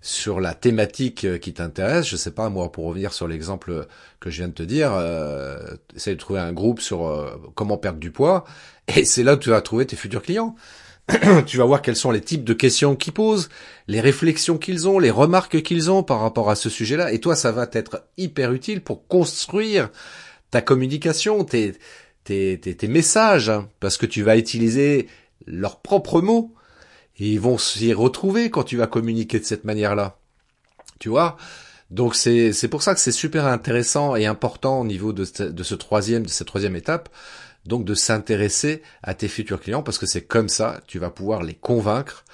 sur 0.00 0.40
la 0.40 0.54
thématique 0.54 1.40
qui 1.40 1.52
t'intéresse. 1.52 2.06
Je 2.06 2.16
sais 2.16 2.30
pas 2.30 2.48
moi, 2.48 2.70
pour 2.70 2.86
revenir 2.86 3.12
sur 3.12 3.28
l'exemple 3.28 3.86
que 4.20 4.30
je 4.30 4.38
viens 4.38 4.48
de 4.48 4.54
te 4.54 4.62
dire, 4.62 4.92
euh, 4.94 5.58
essaye 5.96 6.14
de 6.14 6.20
trouver 6.20 6.40
un 6.40 6.52
groupe 6.52 6.80
sur 6.80 7.06
euh, 7.06 7.36
comment 7.54 7.78
perdre 7.78 7.98
du 7.98 8.10
poids, 8.10 8.44
et 8.86 9.04
c'est 9.04 9.22
là 9.22 9.36
que 9.36 9.42
tu 9.42 9.50
vas 9.50 9.60
trouver 9.60 9.86
tes 9.86 9.96
futurs 9.96 10.22
clients. 10.22 10.54
tu 11.46 11.56
vas 11.56 11.64
voir 11.64 11.80
quels 11.80 11.96
sont 11.96 12.10
les 12.10 12.20
types 12.20 12.44
de 12.44 12.52
questions 12.52 12.94
qu'ils 12.94 13.14
posent, 13.14 13.48
les 13.86 14.00
réflexions 14.00 14.58
qu'ils 14.58 14.86
ont, 14.88 14.98
les 14.98 15.10
remarques 15.10 15.62
qu'ils 15.62 15.90
ont 15.90 16.02
par 16.02 16.20
rapport 16.20 16.50
à 16.50 16.54
ce 16.54 16.68
sujet-là. 16.68 17.12
Et 17.12 17.18
toi, 17.18 17.34
ça 17.34 17.50
va 17.50 17.66
t'être 17.66 18.04
hyper 18.18 18.52
utile 18.52 18.82
pour 18.82 19.06
construire 19.06 19.88
ta 20.50 20.60
communication, 20.60 21.44
tes, 21.44 21.72
tes, 22.24 22.60
tes, 22.60 22.76
tes 22.76 22.88
messages, 22.88 23.48
hein, 23.48 23.70
parce 23.80 23.96
que 23.96 24.04
tu 24.04 24.22
vas 24.22 24.36
utiliser 24.36 25.08
leurs 25.46 25.80
propres 25.80 26.20
mots. 26.20 26.54
Ils 27.18 27.40
vont 27.40 27.58
s'y 27.58 27.92
retrouver 27.92 28.50
quand 28.50 28.62
tu 28.62 28.76
vas 28.76 28.86
communiquer 28.86 29.40
de 29.40 29.44
cette 29.44 29.64
manière-là. 29.64 30.18
Tu 30.98 31.08
vois? 31.08 31.36
Donc 31.90 32.14
c'est 32.14 32.52
c'est 32.52 32.68
pour 32.68 32.82
ça 32.82 32.94
que 32.94 33.00
c'est 33.00 33.12
super 33.12 33.46
intéressant 33.46 34.14
et 34.14 34.26
important 34.26 34.80
au 34.80 34.84
niveau 34.84 35.12
de, 35.12 35.24
de 35.48 35.62
ce 35.62 35.74
troisième 35.74 36.24
de 36.24 36.28
cette 36.28 36.46
troisième 36.46 36.76
étape 36.76 37.08
donc 37.64 37.84
de 37.84 37.94
s'intéresser 37.94 38.82
à 39.02 39.14
tes 39.14 39.28
futurs 39.28 39.60
clients 39.60 39.82
parce 39.82 39.96
que 39.98 40.04
c'est 40.04 40.22
comme 40.22 40.50
ça 40.50 40.80
tu 40.86 40.98
vas 40.98 41.08
pouvoir 41.08 41.42
les 41.42 41.54
convaincre 41.54 42.24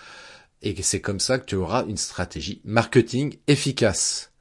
et 0.63 0.75
c'est 0.83 1.01
comme 1.01 1.21
ça 1.21 1.39
que 1.39 1.45
tu 1.45 1.57
auras 1.57 1.85
une 1.85 1.99
stratégie 1.99 2.63
marketing 2.65 3.37
efficace. 3.47 4.33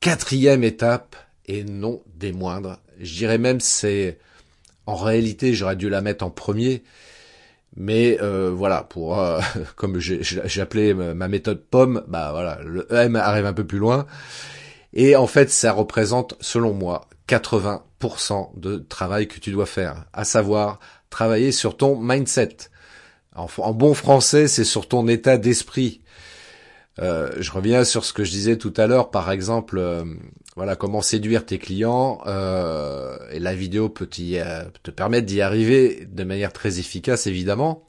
Quatrième 0.00 0.64
étape 0.64 1.16
et 1.46 1.64
non 1.64 2.02
des 2.16 2.32
moindres, 2.32 2.80
je 2.98 3.14
dirais 3.14 3.38
même 3.38 3.60
c'est 3.60 4.18
en 4.86 4.96
réalité 4.96 5.52
j'aurais 5.54 5.76
dû 5.76 5.90
la 5.90 6.00
mettre 6.00 6.24
en 6.24 6.30
premier, 6.30 6.82
mais 7.76 8.18
euh, 8.20 8.50
voilà 8.54 8.82
pour 8.82 9.18
euh, 9.18 9.40
comme 9.76 9.98
j'ai 9.98 10.60
appelé 10.60 10.94
ma 10.94 11.28
méthode 11.28 11.62
pomme, 11.62 12.04
bah 12.08 12.30
voilà 12.32 12.58
le 12.64 12.86
M 12.92 13.16
arrive 13.16 13.46
un 13.46 13.52
peu 13.52 13.64
plus 13.64 13.78
loin 13.78 14.06
et 14.92 15.16
en 15.16 15.26
fait 15.26 15.50
ça 15.50 15.72
représente 15.72 16.36
selon 16.40 16.74
moi 16.74 17.08
80% 17.28 18.58
de 18.58 18.76
travail 18.76 19.28
que 19.28 19.38
tu 19.38 19.52
dois 19.52 19.66
faire, 19.66 20.04
à 20.12 20.24
savoir 20.24 20.80
travailler 21.10 21.52
sur 21.52 21.76
ton 21.76 21.96
mindset. 21.96 22.56
En, 23.34 23.72
bon 23.72 23.94
français, 23.94 24.48
c'est 24.48 24.64
sur 24.64 24.88
ton 24.88 25.08
état 25.08 25.38
d'esprit. 25.38 26.02
Euh, 26.98 27.30
je 27.38 27.50
reviens 27.50 27.84
sur 27.84 28.04
ce 28.04 28.12
que 28.12 28.24
je 28.24 28.30
disais 28.30 28.58
tout 28.58 28.74
à 28.76 28.86
l'heure, 28.86 29.10
par 29.10 29.30
exemple, 29.30 29.78
euh, 29.78 30.04
voilà 30.56 30.76
comment 30.76 31.00
séduire 31.00 31.46
tes 31.46 31.58
clients. 31.58 32.20
Euh, 32.26 33.16
et 33.30 33.38
la 33.38 33.54
vidéo 33.54 33.88
peut 33.88 34.06
te 34.06 34.90
permettre 34.90 35.26
d'y 35.26 35.40
arriver 35.40 36.06
de 36.10 36.24
manière 36.24 36.52
très 36.52 36.78
efficace, 36.78 37.26
évidemment. 37.26 37.84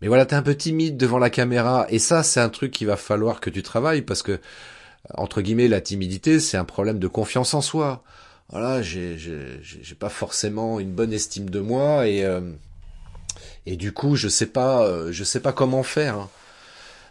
Mais 0.00 0.08
voilà, 0.08 0.26
t'es 0.26 0.34
un 0.34 0.42
peu 0.42 0.54
timide 0.54 0.96
devant 0.96 1.18
la 1.18 1.30
caméra, 1.30 1.86
et 1.88 2.00
ça, 2.00 2.22
c'est 2.22 2.40
un 2.40 2.48
truc 2.48 2.72
qu'il 2.72 2.88
va 2.88 2.96
falloir 2.96 3.40
que 3.40 3.50
tu 3.50 3.62
travailles 3.62 4.02
parce 4.02 4.22
que 4.22 4.40
entre 5.14 5.42
guillemets, 5.42 5.68
la 5.68 5.80
timidité, 5.80 6.40
c'est 6.40 6.56
un 6.56 6.64
problème 6.64 6.98
de 6.98 7.08
confiance 7.08 7.54
en 7.54 7.60
soi 7.60 8.02
voilà, 8.52 8.82
j'ai 8.82 9.16
j'ai 9.16 9.94
pas 9.94 10.10
forcément 10.10 10.78
une 10.78 10.92
bonne 10.92 11.12
estime 11.14 11.48
de 11.48 11.58
moi 11.58 12.06
et 12.06 12.22
euh, 12.22 12.52
et 13.64 13.76
du 13.76 13.92
coup 13.92 14.14
je 14.14 14.28
sais 14.28 14.46
pas 14.46 14.84
euh, 14.84 15.10
je 15.10 15.24
sais 15.24 15.40
pas 15.40 15.52
comment 15.52 15.82
faire. 15.82 16.16
Hein. 16.16 16.30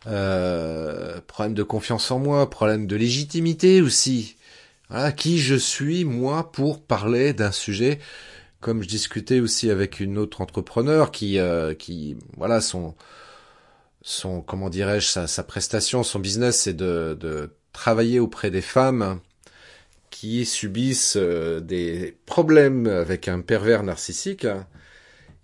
Euh, 0.07 1.19
problème 1.25 1.55
de 1.55 1.63
confiance 1.63 2.11
en 2.11 2.19
moi, 2.19 2.49
problème 2.49 2.85
de 2.85 2.95
légitimité 2.95 3.81
aussi. 3.81 4.37
Voilà, 4.91 5.11
qui 5.11 5.39
je 5.39 5.55
suis 5.55 6.05
moi 6.05 6.51
pour 6.51 6.83
parler 6.83 7.33
d'un 7.33 7.51
sujet 7.51 7.99
comme 8.59 8.83
je 8.83 8.87
discutais 8.87 9.39
aussi 9.39 9.71
avec 9.71 9.99
une 9.99 10.19
autre 10.19 10.41
entrepreneur 10.41 11.11
qui 11.11 11.39
qui 11.79 12.17
voilà 12.37 12.61
son 12.61 12.93
son 14.03 14.41
comment 14.41 14.69
dirais-je 14.69 15.07
sa, 15.07 15.27
sa 15.27 15.43
prestation 15.43 16.03
son 16.03 16.19
business 16.19 16.61
c'est 16.61 16.73
de, 16.73 17.17
de 17.19 17.55
travailler 17.73 18.19
auprès 18.19 18.51
des 18.51 18.61
femmes 18.61 19.19
qui 20.11 20.45
subissent 20.45 21.17
euh, 21.17 21.59
des 21.61 22.15
problèmes 22.27 22.85
avec 22.85 23.27
un 23.27 23.41
pervers 23.41 23.81
narcissique. 23.81 24.45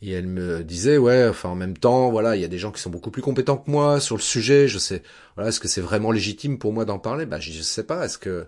Et 0.04 0.12
elle 0.12 0.27
me 0.27 0.63
disait, 0.63 1.00
ouais, 1.00 1.27
enfin 1.27 1.50
en 1.50 1.56
même 1.56 1.75
temps, 1.75 2.12
voilà, 2.12 2.36
il 2.36 2.42
y 2.42 2.46
a 2.46 2.48
des 2.48 2.60
gens 2.60 2.72
qui 2.72 2.80
sont 2.80 2.92
beaucoup 2.92 3.10
plus 3.10 3.24
compétents 3.24 3.58
que 3.58 3.72
moi 3.72 4.00
sur 4.00 4.16
le 4.16 4.22
sujet. 4.22 4.68
Je 4.68 4.77
sais, 4.77 5.01
voilà, 5.36 5.50
est-ce 5.50 5.60
que 5.60 5.68
c'est 5.68 5.82
vraiment 5.82 6.12
légitime 6.12 6.60
pour 6.60 6.72
moi 6.72 6.86
d'en 6.86 7.00
parler? 7.00 7.25
Bah, 7.25 7.39
je, 7.39 7.51
sais 7.63 7.84
pas. 7.84 8.06
Est-ce 8.06 8.20
que, 8.20 8.46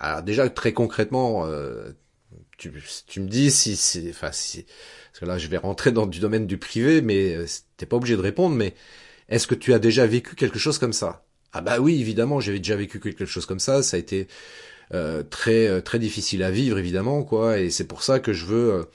alors 0.00 0.22
déjà 0.22 0.48
très 0.48 0.72
concrètement, 0.72 1.46
euh, 1.46 1.92
tu, 2.56 2.70
me 2.70 3.28
dis 3.28 3.50
si 3.50 3.76
c'est, 3.76 4.10
enfin 4.10 4.32
si, 4.32 4.64
parce 5.12 5.20
que 5.20 5.24
là 5.26 5.38
je 5.38 5.48
vais 5.48 5.56
rentrer 5.56 5.92
dans 5.92 6.06
du 6.06 6.20
domaine 6.20 6.46
du 6.46 6.58
privé, 6.58 7.00
mais 7.00 7.34
euh, 7.34 7.46
t'es 7.76 7.86
pas 7.86 7.96
obligé 7.96 8.16
de 8.16 8.22
répondre. 8.22 8.54
Mais 8.54 8.74
est-ce 9.28 9.46
que 9.46 9.54
tu 9.54 9.72
as 9.74 9.78
déjà 9.78 10.06
vécu 10.06 10.34
quelque 10.34 10.58
chose 10.58 10.78
comme 10.78 10.92
ça? 10.92 11.24
Ah 11.52 11.60
bah 11.60 11.78
oui, 11.80 12.00
évidemment, 12.00 12.40
j'avais 12.40 12.58
déjà 12.58 12.76
vécu 12.76 13.00
quelque 13.00 13.26
chose 13.26 13.46
comme 13.46 13.60
ça. 13.60 13.82
Ça 13.82 13.96
a 13.96 14.00
été 14.00 14.28
euh, 14.94 15.22
très 15.22 15.82
très 15.82 15.98
difficile 15.98 16.42
à 16.42 16.50
vivre, 16.50 16.78
évidemment, 16.78 17.22
quoi. 17.24 17.58
Et 17.58 17.70
c'est 17.70 17.86
pour 17.86 18.02
ça 18.02 18.20
que 18.20 18.32
je 18.32 18.46
veux 18.46 18.86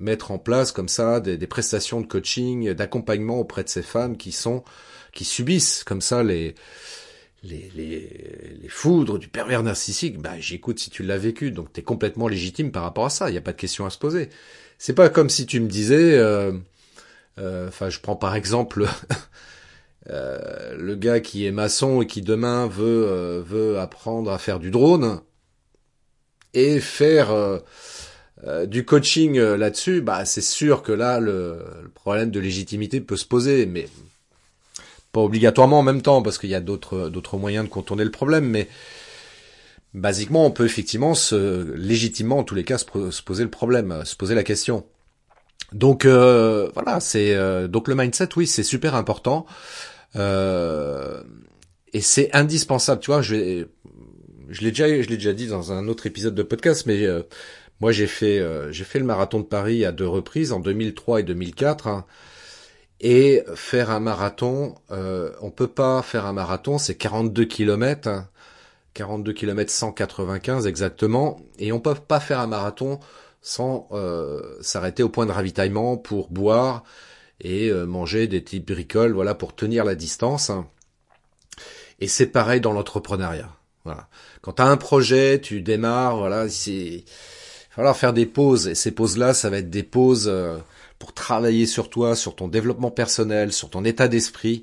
mettre 0.00 0.32
en 0.32 0.38
place 0.38 0.72
comme 0.72 0.88
ça 0.88 1.20
des, 1.20 1.36
des 1.36 1.46
prestations 1.46 2.00
de 2.00 2.06
coaching, 2.06 2.72
d'accompagnement 2.72 3.38
auprès 3.38 3.64
de 3.64 3.68
ces 3.68 3.82
femmes 3.82 4.16
qui 4.16 4.32
sont 4.32 4.64
qui 5.12 5.24
subissent 5.24 5.84
comme 5.84 6.00
ça 6.00 6.22
les 6.22 6.54
les, 7.42 8.68
foudres 8.68 9.18
du 9.18 9.28
pervers 9.28 9.62
narcissique, 9.62 10.18
bah 10.18 10.38
j'écoute 10.38 10.78
si 10.78 10.90
tu 10.90 11.02
l'as 11.02 11.18
vécu, 11.18 11.50
donc 11.50 11.72
t'es 11.72 11.82
complètement 11.82 12.28
légitime 12.28 12.72
par 12.72 12.82
rapport 12.82 13.04
à 13.06 13.10
ça, 13.10 13.28
il 13.28 13.32
n'y 13.32 13.38
a 13.38 13.42
pas 13.42 13.52
de 13.52 13.56
question 13.56 13.84
à 13.86 13.90
se 13.90 13.98
poser. 13.98 14.30
C'est 14.78 14.94
pas 14.94 15.08
comme 15.08 15.30
si 15.30 15.46
tu 15.46 15.60
me 15.60 15.68
disais, 15.68 16.16
euh, 16.18 16.52
euh, 17.38 17.68
enfin 17.68 17.90
je 17.90 18.00
prends 18.00 18.16
par 18.16 18.34
exemple 18.34 18.86
euh, 20.10 20.76
le 20.76 20.94
gars 20.96 21.20
qui 21.20 21.46
est 21.46 21.52
maçon 21.52 22.02
et 22.02 22.06
qui 22.06 22.22
demain 22.22 22.66
veut 22.66 23.40
veut 23.46 23.78
apprendre 23.78 24.30
à 24.30 24.38
faire 24.38 24.58
du 24.58 24.70
drone 24.70 25.20
et 26.54 26.80
faire 26.80 27.32
euh, 28.44 28.66
du 28.66 28.84
coaching 28.84 29.38
euh, 29.38 29.56
là-dessus, 29.56 30.00
bah 30.00 30.24
c'est 30.24 30.40
sûr 30.40 30.82
que 30.82 30.90
là 30.90 31.20
le, 31.20 31.64
problème 31.94 32.32
de 32.32 32.40
légitimité 32.40 33.00
peut 33.00 33.16
se 33.16 33.24
poser, 33.24 33.66
mais 33.66 33.86
pas 35.12 35.20
obligatoirement 35.20 35.80
en 35.80 35.82
même 35.82 36.02
temps 36.02 36.22
parce 36.22 36.38
qu'il 36.38 36.50
y 36.50 36.54
a 36.54 36.60
d'autres 36.60 37.36
moyens 37.36 37.66
de 37.66 37.70
contourner 37.70 38.04
le 38.04 38.10
problème, 38.10 38.46
mais 38.46 38.68
basiquement 39.94 40.46
on 40.46 40.50
peut 40.50 40.64
effectivement 40.64 41.12
légitimement 41.32 42.38
en 42.38 42.44
tous 42.44 42.54
les 42.54 42.64
cas 42.64 42.78
se, 42.78 43.22
poser 43.22 43.44
le 43.44 43.50
problème, 43.50 43.92
euh, 43.92 44.04
se 44.04 44.16
poser 44.16 44.34
la 44.34 44.42
question. 44.42 44.84
Donc 45.72 46.04
voilà, 46.04 47.00
c'est 47.00 47.34
donc 47.68 47.88
le 47.88 47.94
mindset, 47.94 48.28
oui, 48.36 48.46
c'est 48.46 48.62
super 48.62 48.94
important 48.94 49.46
et 50.14 52.00
c'est 52.00 52.34
indispensable. 52.34 53.00
Tu 53.00 53.10
vois, 53.10 53.22
je 53.22 53.34
l'ai 53.34 54.70
déjà, 54.70 55.32
dit 55.32 55.46
dans 55.46 55.72
un 55.72 55.88
autre 55.88 56.04
épisode 56.04 56.34
de 56.34 56.42
podcast, 56.42 56.84
mais 56.84 57.06
moi, 57.82 57.90
j'ai 57.90 58.06
fait, 58.06 58.38
euh, 58.38 58.70
j'ai 58.70 58.84
fait 58.84 59.00
le 59.00 59.04
marathon 59.04 59.40
de 59.40 59.44
Paris 59.44 59.84
à 59.84 59.90
deux 59.90 60.06
reprises, 60.06 60.52
en 60.52 60.60
2003 60.60 61.18
et 61.18 61.22
2004. 61.24 61.88
Hein. 61.88 62.04
Et 63.02 63.42
faire 63.56 63.90
un 63.90 64.00
marathon, 64.00 64.76
euh, 64.92 65.32
on 65.42 65.50
peut 65.50 65.66
pas 65.66 66.02
faire 66.02 66.24
un 66.24 66.32
marathon, 66.32 66.78
c'est 66.78 66.94
42 66.94 67.44
km, 67.44 68.24
42 68.94 69.32
km 69.32 69.70
195 69.70 70.66
exactement, 70.66 71.40
et 71.58 71.72
on 71.72 71.80
peut 71.80 71.94
pas 71.94 72.20
faire 72.20 72.38
un 72.38 72.46
marathon 72.46 73.00
sans 73.42 73.88
euh, 73.90 74.40
s'arrêter 74.60 75.02
au 75.02 75.08
point 75.08 75.26
de 75.26 75.32
ravitaillement 75.32 75.96
pour 75.96 76.30
boire 76.30 76.84
et 77.40 77.68
euh, 77.70 77.86
manger 77.86 78.28
des 78.28 78.44
types 78.44 78.70
bricoles, 78.70 79.12
voilà, 79.12 79.34
pour 79.34 79.54
tenir 79.54 79.84
la 79.84 79.96
distance. 79.96 80.52
Et 81.98 82.06
c'est 82.06 82.26
pareil 82.26 82.60
dans 82.60 82.72
l'entrepreneuriat. 82.72 83.50
Voilà. 83.84 84.08
Quand 84.42 84.52
tu 84.54 84.62
as 84.62 84.66
un 84.66 84.76
projet, 84.76 85.40
tu 85.40 85.60
démarres, 85.60 86.16
voilà, 86.16 86.46
il 86.66 86.98
va 86.98 87.02
falloir 87.70 87.96
faire 87.96 88.12
des 88.12 88.26
pauses 88.26 88.68
et 88.68 88.76
ces 88.76 88.92
pauses-là, 88.92 89.34
ça 89.34 89.50
va 89.50 89.58
être 89.58 89.70
des 89.70 89.82
pauses 89.82 90.28
euh, 90.28 90.58
pour 91.02 91.12
travailler 91.12 91.66
sur 91.66 91.90
toi, 91.90 92.14
sur 92.14 92.36
ton 92.36 92.46
développement 92.46 92.92
personnel, 92.92 93.52
sur 93.52 93.70
ton 93.70 93.84
état 93.84 94.06
d'esprit 94.06 94.62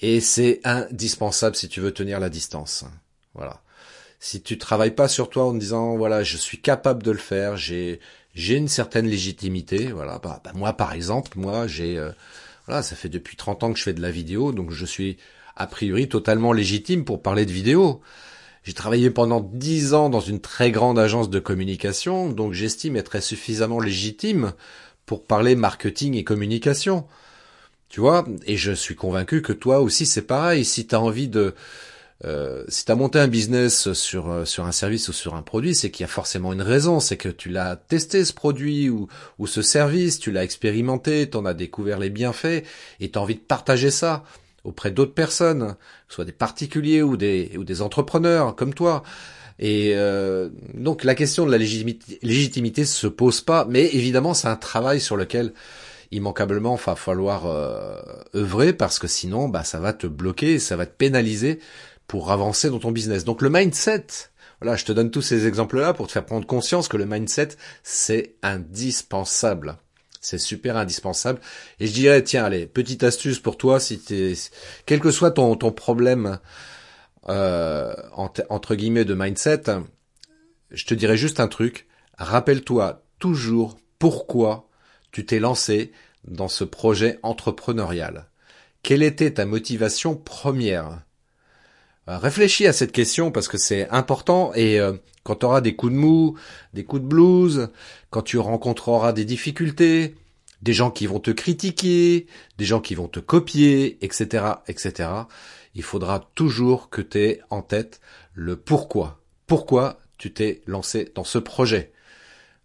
et 0.00 0.20
c'est 0.20 0.60
indispensable 0.64 1.54
si 1.54 1.68
tu 1.68 1.78
veux 1.78 1.92
tenir 1.92 2.18
la 2.18 2.30
distance. 2.30 2.84
Voilà. 3.34 3.62
Si 4.18 4.42
tu 4.42 4.58
travailles 4.58 4.96
pas 4.96 5.06
sur 5.06 5.30
toi 5.30 5.44
en 5.44 5.54
disant 5.54 5.96
voilà, 5.96 6.24
je 6.24 6.36
suis 6.36 6.60
capable 6.60 7.04
de 7.04 7.12
le 7.12 7.18
faire, 7.18 7.56
j'ai 7.56 8.00
j'ai 8.34 8.56
une 8.56 8.66
certaine 8.66 9.06
légitimité, 9.06 9.92
voilà. 9.92 10.18
Bah, 10.18 10.40
bah 10.42 10.50
moi 10.52 10.72
par 10.72 10.94
exemple, 10.94 11.38
moi 11.38 11.68
j'ai 11.68 11.96
euh, 11.96 12.10
voilà, 12.66 12.82
ça 12.82 12.96
fait 12.96 13.08
depuis 13.08 13.36
30 13.36 13.62
ans 13.62 13.72
que 13.72 13.78
je 13.78 13.84
fais 13.84 13.94
de 13.94 14.02
la 14.02 14.10
vidéo, 14.10 14.50
donc 14.50 14.72
je 14.72 14.84
suis 14.84 15.16
a 15.54 15.68
priori 15.68 16.08
totalement 16.08 16.52
légitime 16.52 17.04
pour 17.04 17.22
parler 17.22 17.46
de 17.46 17.52
vidéo. 17.52 18.00
J'ai 18.64 18.72
travaillé 18.72 19.10
pendant 19.10 19.40
dix 19.40 19.94
ans 19.94 20.08
dans 20.08 20.18
une 20.18 20.40
très 20.40 20.72
grande 20.72 20.98
agence 20.98 21.30
de 21.30 21.38
communication, 21.38 22.30
donc 22.30 22.52
j'estime 22.52 22.96
être 22.96 23.22
suffisamment 23.22 23.78
légitime 23.78 24.54
pour 25.06 25.24
parler 25.24 25.54
marketing 25.54 26.14
et 26.14 26.24
communication. 26.24 27.06
Tu 27.88 28.00
vois 28.00 28.26
Et 28.46 28.56
je 28.56 28.72
suis 28.72 28.94
convaincu 28.94 29.42
que 29.42 29.52
toi 29.52 29.80
aussi 29.80 30.06
c'est 30.06 30.22
pareil. 30.22 30.64
Si 30.64 30.86
tu 30.86 30.94
as 30.94 31.00
envie 31.00 31.28
de... 31.28 31.54
Euh, 32.24 32.64
si 32.68 32.84
tu 32.84 32.92
as 32.92 32.94
monté 32.94 33.18
un 33.18 33.26
business 33.26 33.92
sur, 33.94 34.30
euh, 34.30 34.44
sur 34.44 34.64
un 34.64 34.70
service 34.72 35.08
ou 35.08 35.12
sur 35.12 35.34
un 35.34 35.42
produit, 35.42 35.74
c'est 35.74 35.90
qu'il 35.90 36.04
y 36.04 36.08
a 36.08 36.08
forcément 36.08 36.52
une 36.52 36.62
raison. 36.62 37.00
C'est 37.00 37.16
que 37.16 37.28
tu 37.28 37.48
l'as 37.48 37.74
testé 37.76 38.24
ce 38.24 38.32
produit 38.32 38.88
ou, 38.88 39.08
ou 39.38 39.48
ce 39.48 39.60
service, 39.60 40.20
tu 40.20 40.30
l'as 40.30 40.44
expérimenté, 40.44 41.28
tu 41.28 41.36
en 41.36 41.44
as 41.44 41.54
découvert 41.54 41.98
les 41.98 42.10
bienfaits 42.10 42.64
et 43.00 43.10
tu 43.10 43.18
as 43.18 43.22
envie 43.22 43.34
de 43.34 43.40
partager 43.40 43.90
ça 43.90 44.22
auprès 44.64 44.90
d'autres 44.90 45.14
personnes, 45.14 45.76
soit 46.08 46.24
des 46.24 46.32
particuliers 46.32 47.02
ou 47.02 47.16
des, 47.16 47.52
ou 47.58 47.64
des 47.64 47.82
entrepreneurs 47.82 48.54
comme 48.54 48.74
toi. 48.74 49.02
Et 49.64 49.92
euh, 49.94 50.48
donc 50.74 51.04
la 51.04 51.14
question 51.14 51.46
de 51.46 51.52
la 51.52 51.56
légitimité, 51.56 52.84
se 52.84 53.06
pose 53.06 53.42
pas, 53.42 53.64
mais 53.70 53.84
évidemment 53.94 54.34
c'est 54.34 54.48
un 54.48 54.56
travail 54.56 55.00
sur 55.00 55.16
lequel 55.16 55.52
immanquablement 56.10 56.74
va 56.74 56.96
falloir 56.96 57.46
euh, 57.46 58.02
œuvrer 58.34 58.72
parce 58.72 58.98
que 58.98 59.06
sinon 59.06 59.48
bah 59.48 59.62
ça 59.62 59.78
va 59.78 59.92
te 59.92 60.08
bloquer, 60.08 60.58
ça 60.58 60.74
va 60.74 60.84
te 60.84 60.90
pénaliser 60.90 61.60
pour 62.08 62.32
avancer 62.32 62.70
dans 62.70 62.80
ton 62.80 62.90
business. 62.90 63.24
Donc 63.24 63.40
le 63.40 63.50
mindset, 63.50 64.06
voilà, 64.60 64.76
je 64.76 64.84
te 64.84 64.90
donne 64.90 65.12
tous 65.12 65.22
ces 65.22 65.46
exemples 65.46 65.78
là 65.78 65.94
pour 65.94 66.08
te 66.08 66.12
faire 66.12 66.26
prendre 66.26 66.44
conscience 66.44 66.88
que 66.88 66.96
le 66.96 67.06
mindset 67.06 67.50
c'est 67.84 68.34
indispensable. 68.42 69.76
C'est 70.20 70.38
super 70.38 70.76
indispensable. 70.76 71.40
Et 71.78 71.86
je 71.86 71.92
dirais, 71.92 72.22
tiens, 72.22 72.44
allez, 72.44 72.66
petite 72.66 73.02
astuce 73.02 73.40
pour 73.40 73.56
toi, 73.56 73.80
si 73.80 73.98
t'es, 73.98 74.34
quel 74.86 75.00
que 75.00 75.10
soit 75.10 75.32
ton, 75.32 75.56
ton 75.56 75.72
problème, 75.72 76.38
euh, 77.28 77.94
entre 78.48 78.74
guillemets, 78.74 79.04
de 79.04 79.14
mindset, 79.14 79.64
je 80.70 80.84
te 80.86 80.94
dirais 80.94 81.16
juste 81.16 81.40
un 81.40 81.48
truc. 81.48 81.86
Rappelle-toi 82.18 83.02
toujours 83.18 83.78
pourquoi 83.98 84.68
tu 85.12 85.24
t'es 85.24 85.38
lancé 85.38 85.92
dans 86.24 86.48
ce 86.48 86.64
projet 86.64 87.18
entrepreneurial. 87.22 88.26
Quelle 88.82 89.02
était 89.02 89.34
ta 89.34 89.46
motivation 89.46 90.16
première? 90.16 91.02
Euh, 92.08 92.18
Réfléchis 92.18 92.66
à 92.66 92.72
cette 92.72 92.92
question 92.92 93.30
parce 93.30 93.48
que 93.48 93.58
c'est 93.58 93.88
important 93.90 94.52
et 94.54 94.80
euh, 94.80 94.94
quand 95.22 95.36
tu 95.36 95.46
auras 95.46 95.60
des 95.60 95.76
coups 95.76 95.92
de 95.92 95.98
mou, 95.98 96.36
des 96.74 96.84
coups 96.84 97.02
de 97.02 97.06
blues, 97.06 97.68
quand 98.10 98.22
tu 98.22 98.38
rencontreras 98.38 99.12
des 99.12 99.24
difficultés, 99.24 100.16
des 100.62 100.72
gens 100.72 100.90
qui 100.90 101.06
vont 101.06 101.20
te 101.20 101.30
critiquer, 101.30 102.26
des 102.58 102.64
gens 102.64 102.80
qui 102.80 102.94
vont 102.94 103.08
te 103.08 103.20
copier, 103.20 103.98
etc., 104.04 104.44
etc., 104.66 105.08
il 105.74 105.82
faudra 105.82 106.30
toujours 106.34 106.90
que 106.90 107.00
tu 107.00 107.18
aies 107.18 107.40
en 107.50 107.62
tête 107.62 108.00
le 108.34 108.56
pourquoi. 108.56 109.20
Pourquoi 109.46 109.98
tu 110.18 110.32
t'es 110.32 110.62
lancé 110.66 111.10
dans 111.14 111.24
ce 111.24 111.38
projet. 111.38 111.92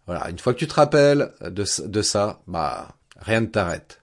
Voilà, 0.06 0.30
une 0.30 0.38
fois 0.38 0.54
que 0.54 0.58
tu 0.58 0.68
te 0.68 0.74
rappelles 0.74 1.32
de, 1.40 1.64
ça, 1.64 2.40
bah 2.46 2.94
rien 3.18 3.40
ne 3.40 3.46
t'arrête. 3.46 4.00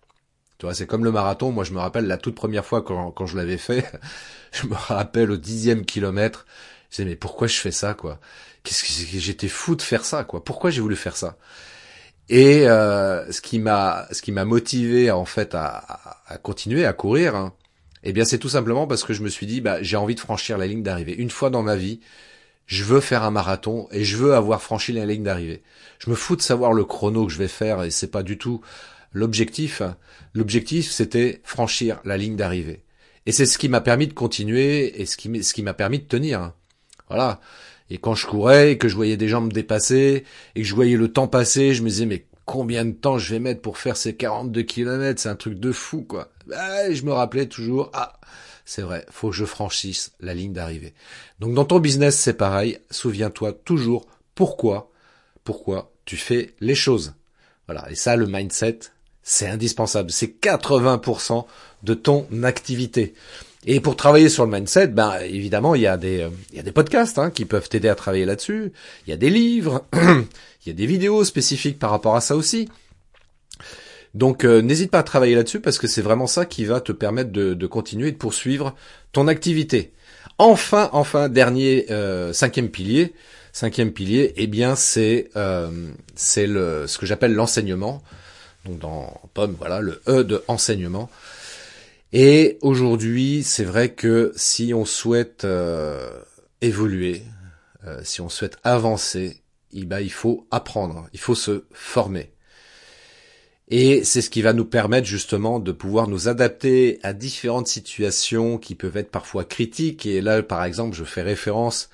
Tu 0.58 0.66
vois, 0.66 0.76
c'est 0.76 0.86
comme 0.86 1.06
le 1.06 1.12
marathon. 1.12 1.52
Moi, 1.52 1.64
je 1.64 1.72
me 1.72 1.80
rappelle 1.80 2.06
la 2.06 2.18
toute 2.18 2.36
première 2.36 2.66
fois 2.66 2.82
quand, 2.82 3.12
quand 3.12 3.26
je 3.26 3.38
l'avais 3.38 3.58
fait. 3.58 3.90
je 4.52 4.68
me 4.68 4.76
rappelle 4.76 5.32
au 5.32 5.38
dixième 5.38 5.86
kilomètre. 5.86 6.46
Je 6.90 6.98
disais 6.98 7.10
mais 7.10 7.16
pourquoi 7.16 7.48
je 7.48 7.56
fais 7.56 7.72
ça 7.72 7.94
quoi? 7.94 8.20
Qu'est-ce 8.64 8.84
que 8.84 9.20
j'étais 9.20 9.48
fou 9.48 9.76
de 9.76 9.82
faire 9.82 10.06
ça 10.06 10.24
quoi? 10.24 10.44
Pourquoi 10.44 10.70
j'ai 10.70 10.82
voulu 10.82 10.96
faire 10.96 11.16
ça? 11.18 11.38
Et 12.30 12.68
euh, 12.68 13.32
ce 13.32 13.42
qui 13.42 13.60
m'a 13.60 14.08
ce 14.12 14.22
qui 14.22 14.32
m'a 14.32 14.46
motivé 14.46 15.12
en 15.12 15.26
fait 15.26 15.56
à, 15.56 16.22
à, 16.28 16.38
continuer 16.38 16.86
à 16.86 16.94
courir, 16.94 17.36
hein, 17.36 17.54
eh 18.06 18.14
bien 18.14 18.26
c'est 18.26 18.38
tout 18.38 18.50
simplement 18.50 18.88
parce 18.88 19.04
que 19.04 19.14
je 19.14 19.24
me 19.24 19.30
suis 19.30 19.48
dit 19.48 19.62
bah 19.62 19.82
j'ai 19.82 19.98
envie 19.98 20.16
de 20.16 20.20
franchir 20.20 20.58
la 20.58 20.68
ligne 20.68 20.84
d'arrivée 20.84 21.16
une 21.16 21.32
fois 21.32 21.50
dans 21.50 21.64
ma 21.64 21.76
vie. 21.76 22.00
Je 22.68 22.84
veux 22.84 23.00
faire 23.00 23.24
un 23.24 23.32
marathon 23.32 23.88
et 23.92 24.04
je 24.04 24.18
veux 24.18 24.34
avoir 24.34 24.62
franchi 24.62 24.92
la 24.92 25.06
ligne 25.06 25.24
d'arrivée. 25.24 25.62
Je 26.00 26.10
me 26.10 26.16
fous 26.16 26.36
de 26.36 26.42
savoir 26.42 26.74
le 26.74 26.84
chrono 26.84 27.26
que 27.28 27.34
je 27.34 27.38
vais 27.38 27.48
faire 27.48 27.84
et 27.84 27.92
c'est 27.92 28.10
pas 28.12 28.24
du 28.24 28.38
tout 28.38 28.62
l'objectif. 29.12 29.82
L'objectif 30.34 30.90
c'était 30.92 31.42
franchir 31.44 32.00
la 32.06 32.18
ligne 32.18 32.36
d'arrivée. 32.36 32.84
Et 33.26 33.32
c'est 33.32 33.46
ce 33.46 33.58
qui 33.58 33.70
m'a 33.70 33.82
permis 33.82 34.08
de 34.08 34.14
continuer 34.14 35.02
et 35.02 35.06
ce 35.06 35.18
qui, 35.18 35.64
m'a 35.64 35.74
permis 35.74 36.00
de 36.00 36.04
tenir. 36.04 36.54
Voilà. 37.10 37.40
Et 37.90 37.98
quand 37.98 38.14
je 38.14 38.28
courais 38.28 38.74
et 38.74 38.78
que 38.78 38.88
je 38.88 38.96
voyais 38.96 39.18
des 39.18 39.28
gens 39.28 39.42
me 39.42 39.52
dépasser 39.52 40.26
et 40.56 40.62
que 40.62 40.68
je 40.68 40.76
voyais 40.76 40.98
le 40.98 41.12
temps 41.12 41.28
passer, 41.28 41.74
je 41.74 41.82
me 41.82 41.90
disais 41.90 42.06
mais 42.06 42.26
combien 42.46 42.86
de 42.86 42.92
temps 42.92 43.18
je 43.18 43.34
vais 43.34 43.40
mettre 43.40 43.62
pour 43.62 43.78
faire 43.78 43.98
ces 43.98 44.16
42 44.16 44.62
kilomètres 44.64 45.22
C'est 45.22 45.30
un 45.30 45.36
truc 45.36 45.60
de 45.60 45.72
fou 45.72 46.02
quoi. 46.02 46.30
Bah, 46.48 46.92
je 46.92 47.04
me 47.04 47.12
rappelais 47.12 47.48
toujours 47.48 47.90
ah 47.94 48.20
c'est 48.66 48.82
vrai, 48.82 49.06
faut 49.12 49.30
que 49.30 49.36
je 49.36 49.46
franchisse 49.46 50.14
la 50.20 50.34
ligne 50.34 50.54
d'arrivée. 50.54 50.96
Donc 51.40 51.54
dans 51.54 51.66
ton 51.66 51.80
business, 51.80 52.18
c'est 52.18 52.34
pareil, 52.34 52.80
souviens-toi 52.90 53.54
toujours 53.54 54.08
pourquoi, 54.34 54.92
pourquoi 55.44 55.94
tu 56.06 56.18
fais 56.18 56.56
les 56.60 56.76
choses. 56.76 57.14
Voilà, 57.68 57.90
et 57.92 57.96
ça, 57.96 58.16
le 58.16 58.26
mindset, 58.26 58.80
c'est 59.22 59.48
indispensable. 59.48 60.12
C'est 60.12 60.40
80% 60.42 61.46
de 61.84 61.94
ton 61.94 62.28
activité. 62.44 63.14
Et 63.66 63.80
pour 63.80 63.96
travailler 63.96 64.30
sur 64.30 64.46
le 64.46 64.52
mindset, 64.52 64.88
ben 64.88 65.18
évidemment, 65.22 65.76
il 65.76 65.82
y 65.82 65.88
a 65.88 65.98
des, 65.98 66.22
euh, 66.22 66.30
il 66.52 66.58
y 66.58 66.60
a 66.60 66.64
des 66.64 66.72
podcasts 66.72 67.18
hein, 67.18 67.32
qui 67.32 67.46
peuvent 67.46 67.68
t'aider 67.68 67.90
à 67.90 67.96
travailler 67.96 68.26
là-dessus. 68.26 68.72
Il 69.06 69.10
y 69.10 69.14
a 69.14 69.18
des 69.18 69.30
livres, 69.30 69.86
il 69.94 70.68
y 70.68 70.70
a 70.70 70.74
des 70.74 70.86
vidéos 70.86 71.24
spécifiques 71.24 71.80
par 71.80 71.90
rapport 71.90 72.16
à 72.16 72.22
ça 72.22 72.36
aussi. 72.36 72.70
Donc 74.16 74.46
euh, 74.46 74.62
n'hésite 74.62 74.92
pas 74.92 75.00
à 75.00 75.04
travailler 75.04 75.36
là-dessus 75.36 75.60
parce 75.60 75.78
que 75.78 75.88
c'est 75.88 76.02
vraiment 76.02 76.26
ça 76.26 76.46
qui 76.46 76.64
va 76.64 76.80
te 76.80 76.94
permettre 76.94 77.32
de, 77.32 77.68
continuer 77.68 78.08
et 78.08 78.12
de 78.14 78.18
poursuivre 78.18 78.74
ton 79.12 79.28
activité. 79.28 79.92
Enfin, 80.38 80.90
enfin, 80.94 81.28
dernier 81.28 81.86
euh, 81.92 82.32
cinquième 82.32 82.70
pilier, 82.70 83.14
cinquième 83.52 83.92
pilier, 83.92 84.34
eh 84.38 84.48
bien 84.48 84.76
c'est 84.76 85.30
euh, 85.36 85.70
c'est 86.16 86.48
le 86.48 86.88
ce 86.88 86.98
que 86.98 87.06
j'appelle 87.06 87.34
l'enseignement. 87.34 88.02
Donc 88.66 88.80
dans 88.80 89.22
Pomme, 89.34 89.56
voilà 89.60 89.82
le 89.82 90.02
E 90.08 90.24
de 90.24 90.44
enseignement. 90.48 91.10
Et 92.18 92.60
aujourd'hui, 92.62 93.44
c'est 93.44 93.66
vrai 93.66 93.90
que 93.90 94.32
si 94.38 94.74
on 94.74 94.86
souhaite 94.86 95.46
évoluer, 96.62 97.24
si 98.04 98.22
on 98.22 98.30
souhaite 98.30 98.56
avancer, 98.64 99.42
eh 99.74 99.84
ben, 99.84 100.00
il 100.00 100.14
faut 100.14 100.48
apprendre, 100.50 101.10
il 101.12 101.20
faut 101.20 101.36
se 101.36 101.66
former. 101.74 102.32
Et 103.68 104.06
c'est 104.06 104.22
ce 104.22 104.30
qui 104.30 104.42
va 104.42 104.54
nous 104.54 104.64
permettre 104.64 105.06
justement 105.06 105.60
de 105.60 105.74
pouvoir 105.74 106.08
nous 106.08 106.30
adapter 106.30 107.00
à 107.04 107.12
différentes 107.12 107.68
situations 107.68 108.60
qui 108.60 108.76
peuvent 108.76 108.96
être 108.96 109.12
parfois 109.12 109.44
critiques. 109.44 110.06
Et 110.06 110.22
là, 110.22 110.42
par 110.42 110.64
exemple, 110.64 110.96
je 110.96 111.04
fais 111.04 111.22
référence 111.22 111.90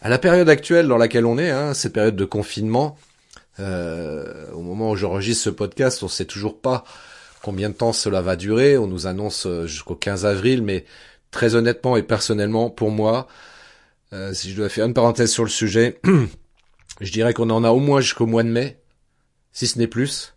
à 0.00 0.08
la 0.08 0.16
période 0.16 0.48
actuelle 0.48 0.88
dans 0.88 0.96
laquelle 0.96 1.26
on 1.26 1.36
est, 1.36 1.50
hein, 1.50 1.74
cette 1.74 1.92
période 1.92 2.16
de 2.16 2.24
confinement. 2.24 2.96
Euh, 3.60 4.50
au 4.52 4.62
moment 4.62 4.92
où 4.92 4.96
j'enregistre 4.96 5.44
ce 5.44 5.50
podcast, 5.50 6.02
on 6.02 6.08
sait 6.08 6.24
toujours 6.24 6.58
pas 6.58 6.84
combien 7.46 7.70
de 7.70 7.74
temps 7.74 7.92
cela 7.92 8.22
va 8.22 8.34
durer. 8.34 8.76
On 8.76 8.88
nous 8.88 9.06
annonce 9.06 9.46
euh, 9.46 9.68
jusqu'au 9.68 9.94
15 9.94 10.26
avril, 10.26 10.62
mais 10.62 10.84
très 11.30 11.54
honnêtement 11.54 11.96
et 11.96 12.02
personnellement, 12.02 12.70
pour 12.70 12.90
moi, 12.90 13.28
euh, 14.12 14.34
si 14.34 14.50
je 14.50 14.56
dois 14.56 14.68
faire 14.68 14.84
une 14.84 14.94
parenthèse 14.94 15.30
sur 15.30 15.44
le 15.44 15.48
sujet, 15.48 16.00
je 17.00 17.12
dirais 17.12 17.34
qu'on 17.34 17.50
en 17.50 17.62
a 17.62 17.70
au 17.70 17.78
moins 17.78 18.00
jusqu'au 18.00 18.26
mois 18.26 18.42
de 18.42 18.48
mai, 18.48 18.80
si 19.52 19.68
ce 19.68 19.78
n'est 19.78 19.86
plus. 19.86 20.34